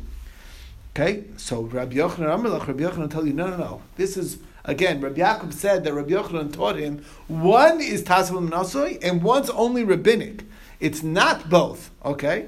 Okay, 0.97 1.25
so 1.37 1.63
Rabbi 1.63 1.97
Yochanan 1.97 2.39
Amalach, 2.39 2.69
Rabbi 2.69 2.85
Yochanan 2.85 3.11
tell 3.11 3.27
you, 3.27 3.33
no, 3.33 3.49
no, 3.49 3.57
no. 3.57 3.83
This 3.97 4.17
is 4.17 4.39
again, 4.65 5.01
Rabbi 5.01 5.21
Yaakov 5.21 5.53
said 5.53 5.85
that 5.85 5.93
Rabbi 5.93 6.11
Yochanan 6.11 6.53
taught 6.53 6.77
him 6.77 7.05
one 7.29 7.81
is 7.81 8.03
Tasavim 8.03 8.49
Nasoi 8.49 8.99
and 9.03 9.23
one's 9.23 9.51
only 9.51 9.85
rabbinic. 9.85 10.45
It's 10.81 11.03
not 11.03 11.49
both. 11.49 11.91
Okay, 12.05 12.47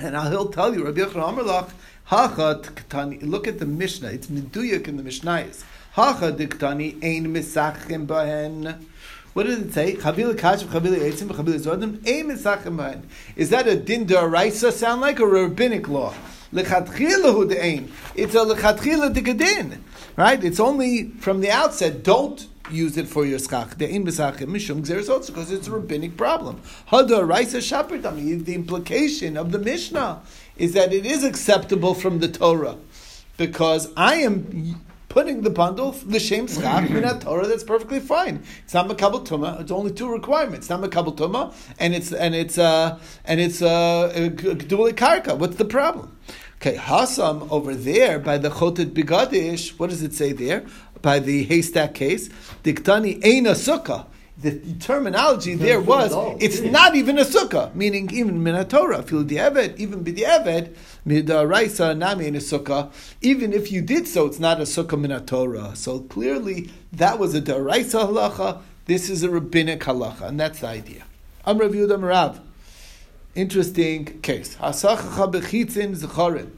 and 0.00 0.16
he'll 0.28 0.48
tell 0.48 0.74
you, 0.74 0.84
Rabbi 0.84 1.00
Yochanan 1.00 1.38
Amalach, 1.38 1.70
Hacha 2.04 2.60
Ktani. 2.62 3.22
Look 3.22 3.46
at 3.46 3.58
the 3.58 3.66
Mishnah. 3.66 4.08
It's 4.08 4.28
Meduyak 4.28 4.88
in 4.88 4.96
the 4.96 5.02
Mishnayos. 5.02 5.64
Hacha 5.92 6.32
Diktani 6.32 7.02
Ein 7.04 7.32
Misachim 7.34 8.06
Bahen. 8.06 8.84
What 9.32 9.46
does 9.46 9.60
it 9.60 9.72
say? 9.72 9.94
Chavila 9.94 10.36
kash, 10.36 10.64
chavila 10.64 10.98
eitzim, 10.98 11.28
chavila 11.28 11.60
zodim, 11.60 12.04
ein 12.04 12.36
misachim 12.36 12.76
bahen. 12.76 13.02
Is 13.36 13.50
that 13.50 13.68
a 13.68 13.76
din 13.76 14.04
daraisa 14.06 14.72
sound 14.72 15.02
like 15.02 15.20
or 15.20 15.36
a 15.36 15.42
rabbinic 15.44 15.88
law? 15.88 16.12
Lechatchila 16.52 17.32
hu 17.32 17.46
de'ein. 17.46 17.90
It's 18.16 18.34
a 18.34 18.38
lechatchila 18.38 19.14
dekadin. 19.14 19.78
Right? 20.16 20.42
It's 20.42 20.58
only 20.58 21.10
from 21.20 21.42
the 21.42 21.50
outset, 21.50 22.02
don't 22.02 22.44
use 22.72 22.96
it 22.96 23.08
for 23.08 23.24
your 23.24 23.38
skach. 23.38 23.76
De'ein 23.76 24.04
misachim 24.04 24.48
mishum 24.48 24.82
gzeres 24.82 25.26
because 25.26 25.50
it's 25.50 25.68
a 25.68 25.72
rabbinic 25.72 26.16
problem. 26.16 26.60
Hada 26.88 27.26
raisa 27.26 27.58
shaperdami. 27.58 28.44
The 28.44 28.54
implication 28.54 29.36
of 29.36 29.52
the 29.52 29.58
Mishnah 29.58 30.22
is 30.56 30.72
that 30.74 30.92
it 30.92 31.06
is 31.06 31.24
acceptable 31.24 31.94
from 31.94 32.20
the 32.20 32.28
Torah. 32.28 32.76
Because 33.36 33.90
I 33.96 34.16
am 34.16 34.80
putting 35.08 35.42
the 35.42 35.50
bundle, 35.50 35.92
the 35.92 36.20
shem 36.20 36.46
schach, 36.46 36.88
minat 36.88 37.22
Torah, 37.22 37.46
that's 37.46 37.64
perfectly 37.64 38.00
fine. 38.00 38.42
It's 38.64 38.74
not 38.74 38.88
makabel 38.88 39.26
tuma. 39.26 39.60
It's 39.60 39.70
only 39.70 39.92
two 39.92 40.10
requirements. 40.10 40.66
It's 40.66 40.70
not 40.70 40.80
makabel 40.80 41.16
tuma, 41.16 41.54
and 41.78 41.94
it's 41.94 42.12
and 42.12 42.34
it's 42.34 42.56
uh, 42.56 42.98
and 43.24 43.40
it's 43.40 43.60
uh, 43.60 44.10
gedule 44.14 44.92
karka. 44.92 45.36
What's 45.36 45.56
the 45.56 45.64
problem? 45.64 46.16
Okay, 46.62 46.76
hasam 46.76 47.50
over 47.50 47.74
there 47.74 48.18
by 48.18 48.36
the 48.36 48.50
chotet 48.50 48.92
bigadish. 48.92 49.78
What 49.78 49.88
does 49.88 50.02
it 50.02 50.12
say 50.12 50.32
there? 50.32 50.66
By 51.02 51.18
the 51.18 51.44
haystack 51.44 51.94
case, 51.94 52.28
diktani 52.62 53.24
ein 53.24 53.46
a 53.46 53.52
sukkah. 53.52 54.06
The 54.38 54.58
terminology 54.80 55.54
there 55.54 55.80
was 55.82 56.12
it's 56.42 56.60
not 56.60 56.94
even 56.94 57.18
a 57.18 57.24
sukkah, 57.24 57.74
meaning 57.74 58.10
even 58.10 58.42
minatora, 58.42 59.04
fil 59.06 59.22
di'eved, 59.22 59.78
even 59.78 60.02
b'di'eved, 60.02 60.74
midaraisa 61.06 61.96
nami 61.96 62.26
in 62.26 62.36
a 62.36 62.38
sukkah. 62.38 62.90
Even 63.20 63.52
if 63.52 63.70
you 63.70 63.82
did 63.82 64.08
so, 64.08 64.26
it's 64.26 64.38
not 64.38 64.58
a 64.58 64.62
sukkah 64.62 64.98
minatora. 64.98 65.76
So 65.76 66.00
clearly, 66.00 66.70
that 66.92 67.18
was 67.18 67.34
a 67.34 67.42
daraisa 67.42 68.08
halacha. 68.08 68.62
This 68.86 69.10
is 69.10 69.22
a 69.22 69.28
rabbinic 69.28 69.80
halacha, 69.80 70.22
and 70.22 70.40
that's 70.40 70.60
the 70.60 70.68
idea. 70.68 71.04
I'm 71.44 71.58
Rav 71.58 71.72
Yehuda 71.72 72.02
Rav. 72.02 72.40
Interesting 73.34 74.20
case. 74.22 74.56
Hasachacha 74.56 75.32
bechitzin 75.32 75.96
zecharin. 75.96 76.50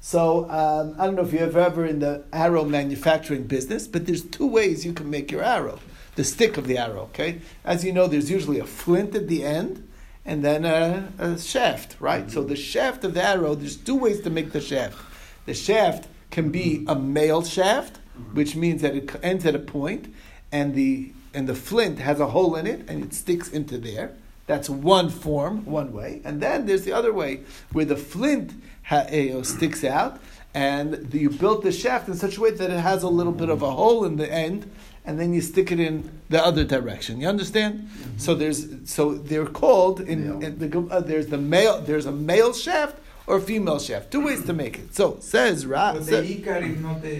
So 0.00 0.48
um, 0.50 0.94
I 0.98 1.06
don't 1.06 1.16
know 1.16 1.22
if 1.22 1.32
you're 1.32 1.58
ever 1.58 1.84
in 1.84 1.98
the 1.98 2.24
arrow 2.32 2.64
manufacturing 2.64 3.44
business, 3.44 3.86
but 3.86 4.06
there's 4.06 4.22
two 4.22 4.46
ways 4.46 4.86
you 4.86 4.92
can 4.92 5.10
make 5.10 5.30
your 5.30 5.42
arrow 5.42 5.80
the 6.18 6.24
stick 6.24 6.56
of 6.56 6.66
the 6.66 6.76
arrow. 6.76 7.02
Okay, 7.02 7.40
as 7.64 7.84
you 7.84 7.92
know, 7.92 8.08
there's 8.08 8.28
usually 8.28 8.58
a 8.58 8.66
flint 8.66 9.14
at 9.14 9.28
the 9.28 9.44
end 9.44 9.88
and 10.26 10.44
then 10.44 10.64
a, 10.64 11.10
a 11.16 11.38
shaft, 11.38 11.96
right? 12.00 12.22
Mm-hmm. 12.22 12.32
So 12.32 12.42
the 12.42 12.56
shaft 12.56 13.04
of 13.04 13.14
the 13.14 13.22
arrow, 13.22 13.54
there's 13.54 13.76
two 13.76 13.94
ways 13.94 14.20
to 14.22 14.30
make 14.30 14.50
the 14.50 14.60
shaft. 14.60 14.98
The 15.46 15.54
shaft 15.54 16.08
can 16.30 16.50
be 16.50 16.84
a 16.88 16.96
male 16.96 17.42
shaft, 17.42 17.94
mm-hmm. 17.94 18.34
which 18.34 18.56
means 18.56 18.82
that 18.82 18.96
it 18.96 19.10
ends 19.22 19.46
at 19.46 19.54
a 19.54 19.60
point, 19.60 20.12
and 20.50 20.74
the 20.74 21.12
and 21.32 21.48
the 21.48 21.54
flint 21.54 22.00
has 22.00 22.18
a 22.18 22.26
hole 22.26 22.56
in 22.56 22.66
it, 22.66 22.88
and 22.88 23.04
it 23.04 23.14
sticks 23.14 23.48
into 23.48 23.78
there. 23.78 24.16
That's 24.48 24.68
one 24.70 25.10
form, 25.10 25.64
one 25.66 25.92
way. 25.92 26.22
And 26.24 26.40
then 26.40 26.64
there's 26.64 26.84
the 26.84 26.92
other 26.92 27.12
way, 27.12 27.42
where 27.72 27.84
the 27.84 27.96
flint 27.96 28.54
ha, 28.82 29.06
you 29.12 29.34
know, 29.34 29.42
sticks 29.42 29.84
out, 29.84 30.20
and 30.54 30.94
the, 30.94 31.18
you 31.18 31.30
built 31.30 31.62
the 31.62 31.70
shaft 31.70 32.08
in 32.08 32.14
such 32.14 32.38
a 32.38 32.40
way 32.40 32.50
that 32.50 32.70
it 32.70 32.80
has 32.80 33.02
a 33.02 33.08
little 33.08 33.34
bit 33.34 33.50
of 33.50 33.60
a 33.60 33.70
hole 33.70 34.06
in 34.06 34.16
the 34.16 34.32
end, 34.32 34.70
and 35.04 35.20
then 35.20 35.34
you 35.34 35.42
stick 35.42 35.70
it 35.70 35.78
in 35.78 36.20
the 36.30 36.42
other 36.42 36.64
direction. 36.64 37.20
You 37.20 37.28
understand? 37.28 37.80
Mm-hmm. 37.80 38.18
So 38.18 38.34
there's 38.34 38.90
so 38.90 39.14
they're 39.14 39.46
called 39.46 40.00
in, 40.00 40.42
in 40.42 40.58
the 40.58 40.88
uh, 40.90 41.00
there's 41.00 41.26
the 41.26 41.38
male 41.38 41.80
there's 41.82 42.06
a 42.06 42.12
male 42.12 42.54
shaft 42.54 42.96
or 43.26 43.36
a 43.36 43.40
female 43.42 43.78
shaft. 43.78 44.10
Two 44.10 44.24
ways 44.24 44.44
to 44.46 44.54
make 44.54 44.78
it. 44.78 44.94
So 44.94 45.18
says 45.20 45.66
Ra. 45.66 45.92
But 45.92 46.06
the 46.06 46.22
ikar 46.22 46.62
is 46.70 46.80
not 46.80 47.02
the 47.02 47.16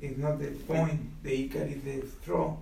is 0.00 0.16
not 0.16 0.38
the 0.38 0.48
point. 0.66 1.22
The 1.22 1.48
ikar 1.48 1.76
is 1.76 1.82
the 1.82 2.08
straw. 2.22 2.56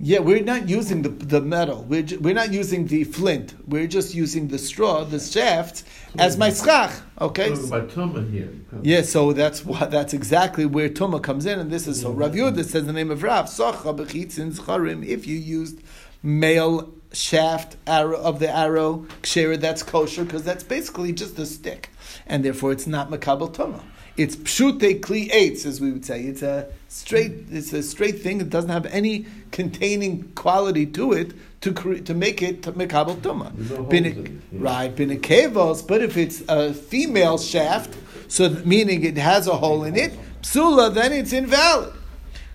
Yeah, 0.00 0.20
we're 0.20 0.44
not 0.44 0.68
using 0.68 1.02
the, 1.02 1.08
the 1.08 1.40
metal. 1.40 1.82
We're, 1.82 2.02
ju- 2.02 2.20
we're 2.20 2.34
not 2.34 2.52
using 2.52 2.86
the 2.86 3.02
flint. 3.02 3.54
We're 3.66 3.88
just 3.88 4.14
using 4.14 4.46
the 4.46 4.56
straw, 4.58 5.02
the 5.02 5.18
shaft, 5.18 5.82
as 6.16 6.38
my 6.38 6.52
schach. 6.52 6.92
Okay. 7.20 7.48
Talking 7.48 7.66
about 7.66 7.88
tumah 7.88 8.30
here. 8.30 8.52
Yeah, 8.82 9.02
so 9.02 9.32
that's 9.32 9.64
what 9.64 9.90
that's 9.90 10.14
exactly 10.14 10.66
where 10.66 10.88
tuma 10.88 11.20
comes 11.20 11.46
in, 11.46 11.58
and 11.58 11.68
this 11.68 11.88
is 11.88 12.00
so 12.00 12.12
Rav 12.12 12.32
Yehuda 12.32 12.64
says 12.64 12.86
the 12.86 12.92
name 12.92 13.10
of 13.10 13.24
Rav 13.24 13.46
zcharim. 13.46 15.04
If 15.04 15.26
you 15.26 15.36
used 15.36 15.80
male 16.22 16.94
shaft 17.12 17.76
arrow 17.86 18.20
of 18.20 18.38
the 18.38 18.54
arrow 18.54 19.06
kshera, 19.22 19.58
that's 19.58 19.82
kosher 19.82 20.24
because 20.24 20.44
that's 20.44 20.62
basically 20.62 21.12
just 21.12 21.36
a 21.40 21.46
stick, 21.46 21.90
and 22.24 22.44
therefore 22.44 22.70
it's 22.70 22.86
not 22.86 23.10
makabel 23.10 23.52
tuma. 23.52 23.80
It's 24.18 24.34
pshute 24.34 24.98
kli 24.98 25.30
eitz, 25.30 25.64
as 25.64 25.80
we 25.80 25.92
would 25.92 26.04
say. 26.04 26.22
It's 26.24 26.42
a 26.42 26.66
straight. 26.88 27.32
It's 27.52 27.72
a 27.72 27.84
straight 27.84 28.20
thing. 28.20 28.40
It 28.40 28.50
doesn't 28.50 28.70
have 28.70 28.84
any 28.86 29.26
containing 29.52 30.24
quality 30.34 30.86
to 30.86 31.12
it 31.12 31.32
to 31.60 31.72
cre- 31.72 31.98
to 31.98 32.14
make 32.14 32.42
it 32.42 32.64
to 32.64 32.72
makabel 32.72 33.16
tuma. 33.18 33.52
There's 33.54 33.70
no 33.70 33.76
holes 33.76 33.88
Bin- 33.88 34.04
in 34.06 34.26
it, 34.26 34.32
yeah. 34.50 34.58
Right, 34.60 34.94
binekevos. 34.94 35.86
But 35.86 36.02
if 36.02 36.16
it's 36.16 36.42
a 36.48 36.74
female 36.74 37.38
shaft, 37.38 37.96
so 38.26 38.48
meaning 38.64 39.04
it 39.04 39.16
has 39.16 39.46
a 39.46 39.54
hole 39.56 39.84
in 39.84 39.94
it, 39.94 40.18
psula, 40.42 40.92
then 40.92 41.12
it's 41.12 41.32
invalid. 41.32 41.94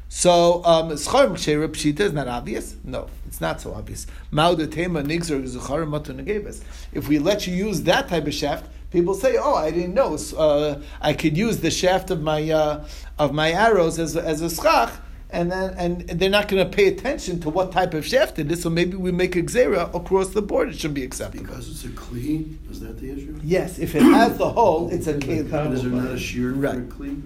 So 0.09 0.63
um, 0.65 0.89
pshita 0.89 1.99
is 2.01 2.13
not 2.13 2.27
obvious. 2.27 2.75
No, 2.83 3.07
it's 3.25 3.41
not 3.41 3.61
so 3.61 3.73
obvious. 3.73 4.05
Mauda 4.31 4.69
tema 4.69 5.01
nigzer 5.01 5.41
zuchar. 5.47 6.61
If 6.91 7.07
we 7.07 7.19
let 7.19 7.47
you 7.47 7.55
use 7.55 7.81
that 7.83 8.09
type 8.09 8.27
of 8.27 8.33
shaft, 8.33 8.69
people 8.93 9.13
say, 9.15 9.35
"Oh, 9.37 9.55
I 9.55 9.71
didn't 9.71 9.95
know. 9.95 10.11
Uh, 10.37 10.79
I 11.01 11.11
could 11.13 11.35
use 11.45 11.57
the 11.59 11.71
shaft 11.71 12.07
of 12.11 12.19
my 12.21 12.41
uh, 12.49 12.85
of 13.19 13.33
my 13.33 13.49
arrows 13.51 13.99
as 13.99 14.15
a, 14.15 14.23
as 14.33 14.39
a 14.41 14.49
schach." 14.49 14.91
And 15.39 15.51
then, 15.51 15.73
and 15.83 15.91
they're 16.19 16.29
not 16.39 16.47
going 16.47 16.63
to 16.63 16.71
pay 16.79 16.87
attention 16.95 17.39
to 17.39 17.49
what 17.49 17.71
type 17.71 17.95
of 17.95 18.05
shaft 18.05 18.37
it 18.37 18.51
is. 18.51 18.61
So 18.61 18.69
maybe 18.69 18.95
we 18.95 19.11
make 19.11 19.35
a 19.35 19.41
xera 19.41 19.83
across 19.99 20.29
the 20.29 20.43
board. 20.43 20.69
It 20.69 20.77
should 20.79 20.93
be 20.93 21.03
acceptable. 21.03 21.43
Because 21.45 21.67
it's 21.71 21.83
a 21.85 21.87
kli, 21.87 22.55
is 22.71 22.79
that 22.81 22.99
the 23.01 23.09
issue? 23.11 23.39
Yes, 23.43 23.79
if 23.79 23.95
it 23.95 24.03
has 24.03 24.37
the 24.37 24.49
hole, 24.57 24.89
it's 24.95 25.07
a 25.07 25.15
It's 25.15 25.25
a 25.25 25.27
keli. 25.27 25.49
cover. 25.49 25.73
Is 25.73 25.81
there 25.81 25.91
not 25.91 26.11
a 26.11 26.19
shear 26.19 26.51
for 26.51 26.57
a 26.57 26.61
Right. 26.69 26.87
kli? 26.87 27.21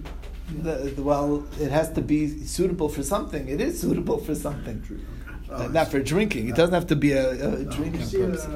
The, 0.64 0.74
the- 0.96 1.02
well, 1.02 1.44
it 1.60 1.70
has 1.70 1.92
to 1.92 2.00
be 2.00 2.20
suitable 2.56 2.88
for 2.88 3.02
something. 3.02 3.46
It 3.46 3.60
is 3.60 3.78
suitable 3.78 4.16
for 4.26 4.34
something. 4.34 4.78
Oh, 5.50 5.64
Uh, 5.64 5.68
not 5.68 5.88
for 5.88 6.00
drinking. 6.00 6.48
It 6.48 6.56
doesn't 6.56 6.74
have 6.74 6.86
to 6.88 6.96
be 6.96 7.12
a, 7.12 7.30
a 7.30 7.64
drinking 7.64 8.04
See, 8.04 8.22
uh, 8.22 8.26
purpose. 8.26 8.46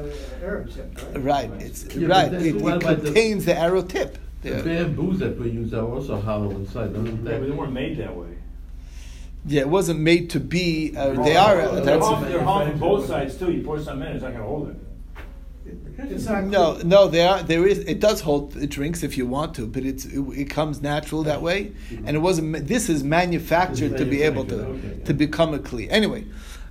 Arabs, 0.42 0.78
right? 1.16 1.50
Right. 1.50 1.50
It's 1.62 1.94
Yeah, 1.94 2.09
right. 2.09 2.33
It, 2.33 2.46
it 2.57 2.62
why 2.62 2.76
the- 2.78 2.96
contains 2.96 3.44
the 3.46 3.59
arrow 3.59 3.83
tip. 3.83 4.18
The 4.42 4.50
Yeah. 4.50 4.62
bamboos 4.62 5.18
that 5.20 5.38
we 5.38 5.50
use 5.50 5.72
are 5.72 5.87
also 5.87 6.20
hollow 6.20 6.50
inside, 6.50 6.92
don't 6.94 7.07
Yeah, 7.07 7.12
but 7.12 7.24
they 7.40 7.46
they? 7.46 7.50
weren't 7.52 7.72
made 7.72 7.96
that 7.98 8.14
way. 8.16 8.26
Yeah, 9.46 9.62
it 9.62 9.68
wasn't 9.68 10.00
made 10.00 10.31
to 10.31 10.40
be. 10.40 10.92
Uh, 10.96 11.11
they 11.14 11.33
They're 11.33 11.38
are. 11.40 11.61
Uh, 11.61 11.74
They're 11.76 11.85
that's, 11.85 12.05
off, 12.07 12.28
they're 12.28 12.46
off 12.46 12.68
on 12.68 12.78
both 12.78 13.07
sides 13.07 13.37
too. 13.37 13.50
You 13.50 13.62
pour 13.62 13.78
some 13.81 14.02
in, 14.02 14.09
it's 14.12 14.22
not 14.22 14.33
gonna 14.33 14.44
hold 14.44 14.70
it. 14.70 14.76
It's 15.98 16.26
no, 16.26 16.78
no. 16.85 17.07
There 17.09 17.28
are. 17.28 17.42
There 17.42 17.66
is. 17.66 17.78
It 17.81 18.00
does 18.00 18.20
hold 18.20 18.52
the 18.52 18.66
drinks 18.66 19.02
if 19.05 19.16
you 19.16 19.26
want 19.26 19.55
to, 19.55 19.66
but 19.66 19.85
it's. 19.85 20.05
It, 20.07 20.20
it 20.37 20.50
comes 20.50 20.83
natural 20.83 21.22
that 21.24 21.40
way, 21.40 21.72
and 22.05 22.16
it 22.16 22.18
wasn't. 22.20 22.48
ma- 22.48 22.59
This 22.61 22.88
is 22.88 23.05
manufactured 23.05 23.96
to 23.98 24.05
be 24.05 24.22
able 24.22 24.44
to 24.46 24.57
Manufactured, 24.57 24.90
okay. 24.94 25.05
to 25.05 25.14
become 25.14 25.55
a 25.55 25.59
kli. 25.61 25.87
Anyway, 25.90 26.24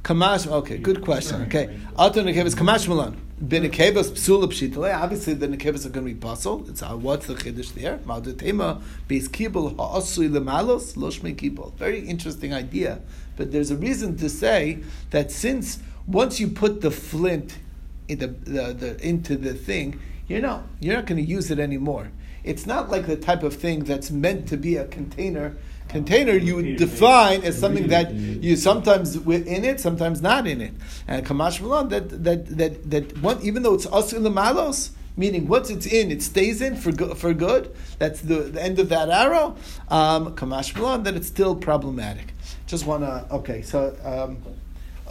kamash. 0.03 0.47
Okay, 0.47 0.77
good 0.77 1.01
question. 1.01 1.41
Okay, 1.43 1.79
alter 1.95 2.23
nekevas 2.23 2.55
kamash 2.55 2.87
malan. 2.87 3.19
Bin 3.45 3.63
nekevas 3.63 4.11
psula 4.11 4.47
pshitale. 4.47 4.95
Obviously, 4.95 5.33
the 5.33 5.47
nekevas 5.47 5.85
are 5.85 5.89
going 5.89 6.05
to 6.05 6.13
be 6.13 6.19
puzzled. 6.19 6.69
It's 6.69 6.83
uh, 6.83 6.89
what's 6.89 7.27
the 7.27 7.35
chiddush 7.35 7.73
there? 7.73 7.97
Ma'odetema 7.99 8.81
beis 9.07 9.27
kibul 9.27 9.75
ha'asui 9.77 10.29
lemalos 10.29 10.95
loshme 10.95 11.35
kibul. 11.35 11.73
Very 11.75 11.99
interesting 11.99 12.53
idea, 12.53 12.99
but 13.35 13.51
there's 13.51 13.71
a 13.71 13.75
reason 13.75 14.17
to 14.17 14.29
say 14.29 14.79
that 15.09 15.31
since 15.31 15.79
once 16.07 16.39
you 16.39 16.47
put 16.47 16.81
the 16.81 16.91
flint 16.91 17.57
in 18.07 18.19
the, 18.19 18.27
the, 18.27 18.73
the 18.73 19.07
into 19.07 19.35
the 19.35 19.53
thing, 19.53 19.99
you're 20.27 20.41
not 20.41 20.63
you're 20.79 20.95
not 20.95 21.05
going 21.05 21.23
to 21.23 21.27
use 21.27 21.51
it 21.51 21.59
anymore. 21.59 22.11
It's 22.43 22.65
not 22.65 22.89
like 22.89 23.07
the 23.07 23.17
type 23.17 23.43
of 23.43 23.55
thing 23.55 23.83
that's 23.83 24.11
meant 24.11 24.47
to 24.49 24.57
be 24.57 24.75
a 24.75 24.85
container 24.85 25.57
container, 25.91 26.33
you 26.33 26.55
would 26.55 26.77
define 26.77 27.43
as 27.43 27.59
something 27.59 27.87
that 27.89 28.13
you 28.13 28.55
sometimes 28.55 29.15
in 29.15 29.65
it, 29.65 29.79
sometimes 29.79 30.21
not 30.21 30.47
in 30.47 30.61
it. 30.61 30.73
And 31.07 31.25
Kamash 31.25 31.61
Malon, 31.61 31.89
that 31.89 32.23
that 32.23 32.57
that 32.57 32.89
that 32.89 33.17
one, 33.21 33.39
even 33.41 33.63
though 33.63 33.73
it's 33.73 33.85
us 33.87 34.13
in 34.13 34.23
the 34.23 34.31
malos, 34.31 34.91
meaning 35.17 35.47
once 35.47 35.69
it's 35.69 35.85
in, 35.85 36.11
it 36.11 36.21
stays 36.23 36.61
in 36.61 36.75
for 36.75 36.91
good, 36.91 37.17
for 37.17 37.33
good. 37.33 37.75
That's 37.99 38.21
the, 38.21 38.35
the 38.35 38.61
end 38.61 38.79
of 38.79 38.89
that 38.89 39.09
arrow. 39.09 39.57
Um, 39.89 40.35
Kamash 40.35 41.03
that 41.03 41.15
it's 41.15 41.27
still 41.27 41.55
problematic. 41.55 42.33
Just 42.65 42.85
want 42.85 43.03
to 43.03 43.27
okay, 43.35 43.61
so. 43.61 43.95
Um, 44.03 44.37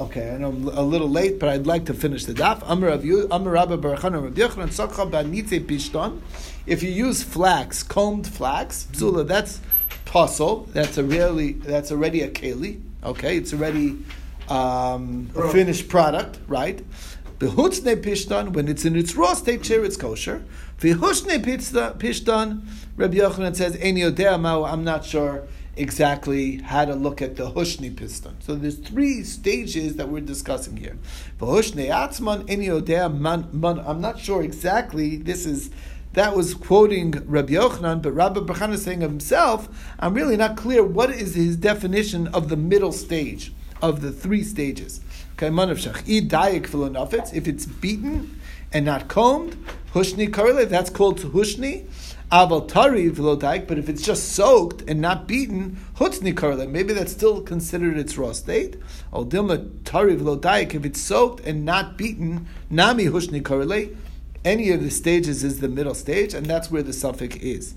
Okay, 0.01 0.31
I 0.31 0.39
know 0.39 0.49
I'm 0.49 0.67
a 0.67 0.81
little 0.81 1.11
late, 1.11 1.39
but 1.39 1.51
I'd 1.51 1.67
like 1.67 1.85
to 1.85 1.93
finish 1.93 2.25
the 2.25 2.33
daf. 2.33 2.63
Amar 2.67 2.89
Rav 2.89 3.05
Yu- 3.05 3.27
Rabba 3.27 3.77
Baruch 3.77 4.03
Rav 4.03 4.13
Yochanan 4.33 4.71
Sakha 4.71 5.11
Banitze 5.11 5.63
Pishton. 5.67 6.23
If 6.65 6.83
you 6.83 6.89
use 6.89 7.23
flax, 7.23 7.83
combed 7.83 8.27
flax, 8.27 8.87
psula, 8.93 9.27
that's 9.27 9.61
puzzle. 10.07 10.67
That's 10.73 10.97
a 10.97 11.05
really, 11.05 11.53
that's 11.53 11.93
already 11.93 12.23
a 12.23 12.31
keli. 12.31 12.81
Okay, 13.05 13.37
it's 13.37 13.53
already 13.53 13.99
um, 14.49 15.29
a 15.37 15.51
finished 15.51 15.91
product, 15.91 16.39
right? 16.49 16.83
Behutzne 17.39 18.03
pishtan, 18.03 18.55
when 18.55 18.69
it's 18.69 18.87
in 18.87 18.97
its 18.97 19.15
raw 19.15 19.35
state, 19.35 19.67
sure, 19.67 19.85
it's 19.85 19.99
kosher. 19.99 20.43
Vehushne 20.79 21.45
pishtan, 21.45 22.63
Rabbi 22.97 23.17
Yochanan 23.17 23.55
says, 23.55 23.77
"Eni 23.77 23.99
yodea 24.11 24.73
I'm 24.73 24.83
not 24.83 25.05
sure 25.05 25.47
exactly 25.77 26.57
how 26.57 26.85
to 26.85 26.95
look 26.95 27.23
at 27.23 27.37
the 27.37 27.51
hushni 27.51 27.97
piston. 27.97 28.37
So 28.41 28.55
there's 28.55 28.77
three 28.77 29.23
stages 29.23 29.97
that 29.97 30.09
we're 30.09 30.21
discussing 30.21 30.77
here. 30.77 30.99
I'm 31.41 31.63
not 34.01 34.19
sure 34.19 34.43
exactly. 34.43 35.17
This 35.17 35.47
is 35.47 35.71
that 36.13 36.37
was 36.37 36.55
quoting 36.55 37.13
Rabbi 37.27 37.53
Yochanan, 37.53 38.03
but 38.03 38.13
Rabbi 38.13 38.41
Bachan 38.41 38.73
is 38.73 38.83
saying 38.83 39.05
of 39.05 39.13
himself, 39.13 39.69
I'm 40.01 40.13
really 40.13 40.37
not 40.37 40.57
clear 40.57 40.83
what 40.83 41.11
is 41.11 41.37
his 41.37 41.57
definition 41.57 42.27
of 42.29 42.49
the 42.49 42.57
middle 42.57 42.91
stage 42.91 43.53
of 43.81 44.01
the 44.01 44.11
three 44.11 44.43
stages. 44.43 45.01
If 45.41 47.49
it's 47.49 47.67
beaten 47.67 48.41
and 48.73 48.85
not 48.85 49.09
combed, 49.09 49.57
hushni 49.95 50.33
karle, 50.33 50.67
that's 50.67 50.91
called 50.91 51.21
hushni. 51.21 51.87
Aval 52.33 52.69
tari 52.69 53.11
but 53.11 53.77
if 53.77 53.89
it's 53.89 54.03
just 54.03 54.33
soaked 54.33 54.89
and 54.89 55.01
not 55.01 55.27
beaten, 55.27 55.79
hutzni 55.97 56.37
karle, 56.37 56.65
maybe 56.69 56.93
that's 56.93 57.11
still 57.11 57.43
considered 57.43 57.99
its 57.99 58.17
raw 58.17 58.31
state. 58.31 58.77
Or 59.11 59.25
dilma 59.25 59.69
tari 59.85 60.17
v'lodaik, 60.17 60.75
if 60.75 60.85
it's 60.85 61.01
soaked 61.01 61.41
and 61.41 61.65
not 61.65 61.99
beaten, 61.99 62.47
nami 62.71 63.07
hushni 63.07 63.45
karle, 63.45 63.97
any 64.45 64.71
of 64.71 64.83
the 64.83 64.91
stages 64.91 65.43
is 65.43 65.59
the 65.59 65.69
middle 65.69 65.95
stage, 65.95 66.33
and 66.33 66.47
that's 66.47 66.71
where 66.71 66.85
the 66.85 66.93
suffix 66.93 67.35
is. 67.37 67.75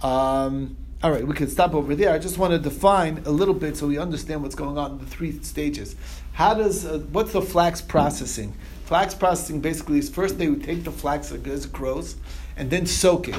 Um, 0.00 0.76
all 1.02 1.10
right, 1.10 1.26
we 1.26 1.34
can 1.34 1.48
stop 1.48 1.74
over 1.74 1.94
there. 1.94 2.12
I 2.12 2.18
just 2.18 2.38
want 2.38 2.52
to 2.52 2.58
define 2.58 3.22
a 3.26 3.30
little 3.30 3.54
bit 3.54 3.76
so 3.76 3.88
we 3.88 3.98
understand 3.98 4.42
what's 4.42 4.54
going 4.54 4.78
on 4.78 4.92
in 4.92 4.98
the 4.98 5.06
three 5.06 5.42
stages. 5.42 5.96
How 6.32 6.54
does 6.54 6.86
uh, 6.86 6.98
what's 7.10 7.32
the 7.32 7.42
flax 7.42 7.80
processing? 7.80 8.54
Flax 8.88 9.12
processing 9.12 9.60
basically 9.60 9.98
is 9.98 10.08
first 10.08 10.38
they 10.38 10.48
would 10.48 10.64
take 10.64 10.82
the 10.82 10.90
flax 10.90 11.30
as 11.30 11.66
it 11.66 11.72
grows 11.74 12.16
and 12.56 12.70
then 12.70 12.86
soak 12.86 13.28
it. 13.28 13.36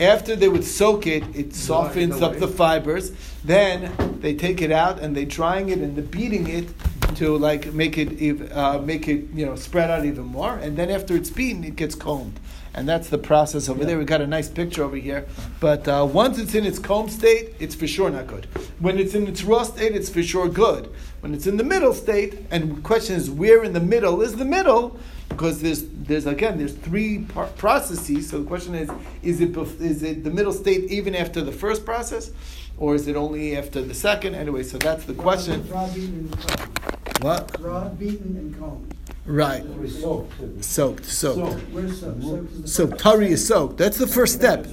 After 0.00 0.34
they 0.34 0.48
would 0.48 0.64
soak 0.64 1.06
it, 1.06 1.22
it 1.36 1.54
softens 1.54 2.20
up 2.20 2.38
the 2.38 2.48
fibers. 2.48 3.12
Then 3.44 3.94
they 4.20 4.34
take 4.34 4.60
it 4.60 4.72
out 4.72 4.98
and 4.98 5.16
they 5.16 5.24
drying 5.24 5.68
it 5.68 5.78
and 5.78 5.94
the 5.94 6.02
beating 6.02 6.48
it 6.48 6.68
to 7.14 7.38
like 7.38 7.72
make 7.72 7.96
it 7.96 8.50
uh, 8.50 8.80
make 8.80 9.06
it 9.06 9.26
you 9.32 9.46
know 9.46 9.54
spread 9.54 9.88
out 9.88 10.04
even 10.04 10.24
more. 10.24 10.56
And 10.56 10.76
then 10.76 10.90
after 10.90 11.14
it's 11.14 11.30
beaten, 11.30 11.62
it 11.62 11.76
gets 11.76 11.94
combed. 11.94 12.40
And 12.74 12.88
that's 12.88 13.08
the 13.08 13.18
process 13.18 13.68
over 13.68 13.84
there. 13.84 13.98
We 13.98 14.04
got 14.04 14.20
a 14.20 14.26
nice 14.26 14.48
picture 14.48 14.82
over 14.82 14.96
here. 14.96 15.26
But 15.60 15.86
uh, 15.86 16.08
once 16.10 16.38
it's 16.38 16.56
in 16.56 16.66
its 16.66 16.80
comb 16.80 17.08
state, 17.08 17.54
it's 17.60 17.76
for 17.76 17.86
sure 17.86 18.10
not 18.10 18.26
good. 18.26 18.46
When 18.80 18.98
it's 18.98 19.14
in 19.14 19.28
its 19.28 19.44
raw 19.44 19.62
state, 19.62 19.94
it's 19.94 20.10
for 20.10 20.24
sure 20.24 20.48
good. 20.48 20.92
When 21.20 21.34
it's 21.34 21.46
in 21.46 21.56
the 21.56 21.64
middle 21.64 21.92
state, 21.94 22.38
and 22.50 22.76
the 22.76 22.80
question 22.82 23.16
is 23.16 23.28
where 23.30 23.64
in 23.64 23.72
the 23.72 23.80
middle 23.80 24.20
is 24.22 24.36
the 24.36 24.44
middle? 24.44 24.96
Because 25.28 25.60
there's 25.60 25.82
there's 25.88 26.26
again 26.26 26.58
there's 26.58 26.74
three 26.74 27.18
par- 27.34 27.48
processes. 27.56 28.28
So 28.30 28.38
the 28.40 28.46
question 28.46 28.74
is 28.74 28.88
is 29.22 29.40
it 29.40 29.52
bef- 29.52 29.80
is 29.80 30.02
it 30.02 30.22
the 30.24 30.30
middle 30.30 30.52
state 30.52 30.84
even 30.90 31.14
after 31.14 31.40
the 31.40 31.52
first 31.52 31.84
process, 31.84 32.30
or 32.78 32.94
is 32.94 33.08
it 33.08 33.16
only 33.16 33.56
after 33.56 33.82
the 33.82 33.94
second? 33.94 34.36
Anyway, 34.36 34.62
so 34.62 34.78
that's 34.78 35.04
the 35.04 35.14
question. 35.14 35.68
Raw 35.68 35.86
beaten 35.88 36.30
and 36.32 36.38
combed. 36.38 37.22
What? 37.22 37.60
Raw 37.60 37.88
beaten 37.88 38.36
and 38.36 38.58
combed. 38.58 38.94
Right. 39.26 39.62
Soaked. 39.90 40.64
Soaked. 40.64 41.04
Soaked. 41.04 41.60
Where's 41.70 42.00
soaked? 42.00 42.22
Soaked 42.22 42.52
is 42.52 42.62
the 42.62 42.68
So 42.68 42.86
first. 42.86 43.00
tari 43.02 43.30
is 43.30 43.46
soaked. 43.46 43.76
That's 43.76 43.98
the 43.98 44.06
first 44.06 44.34
step. 44.34 44.64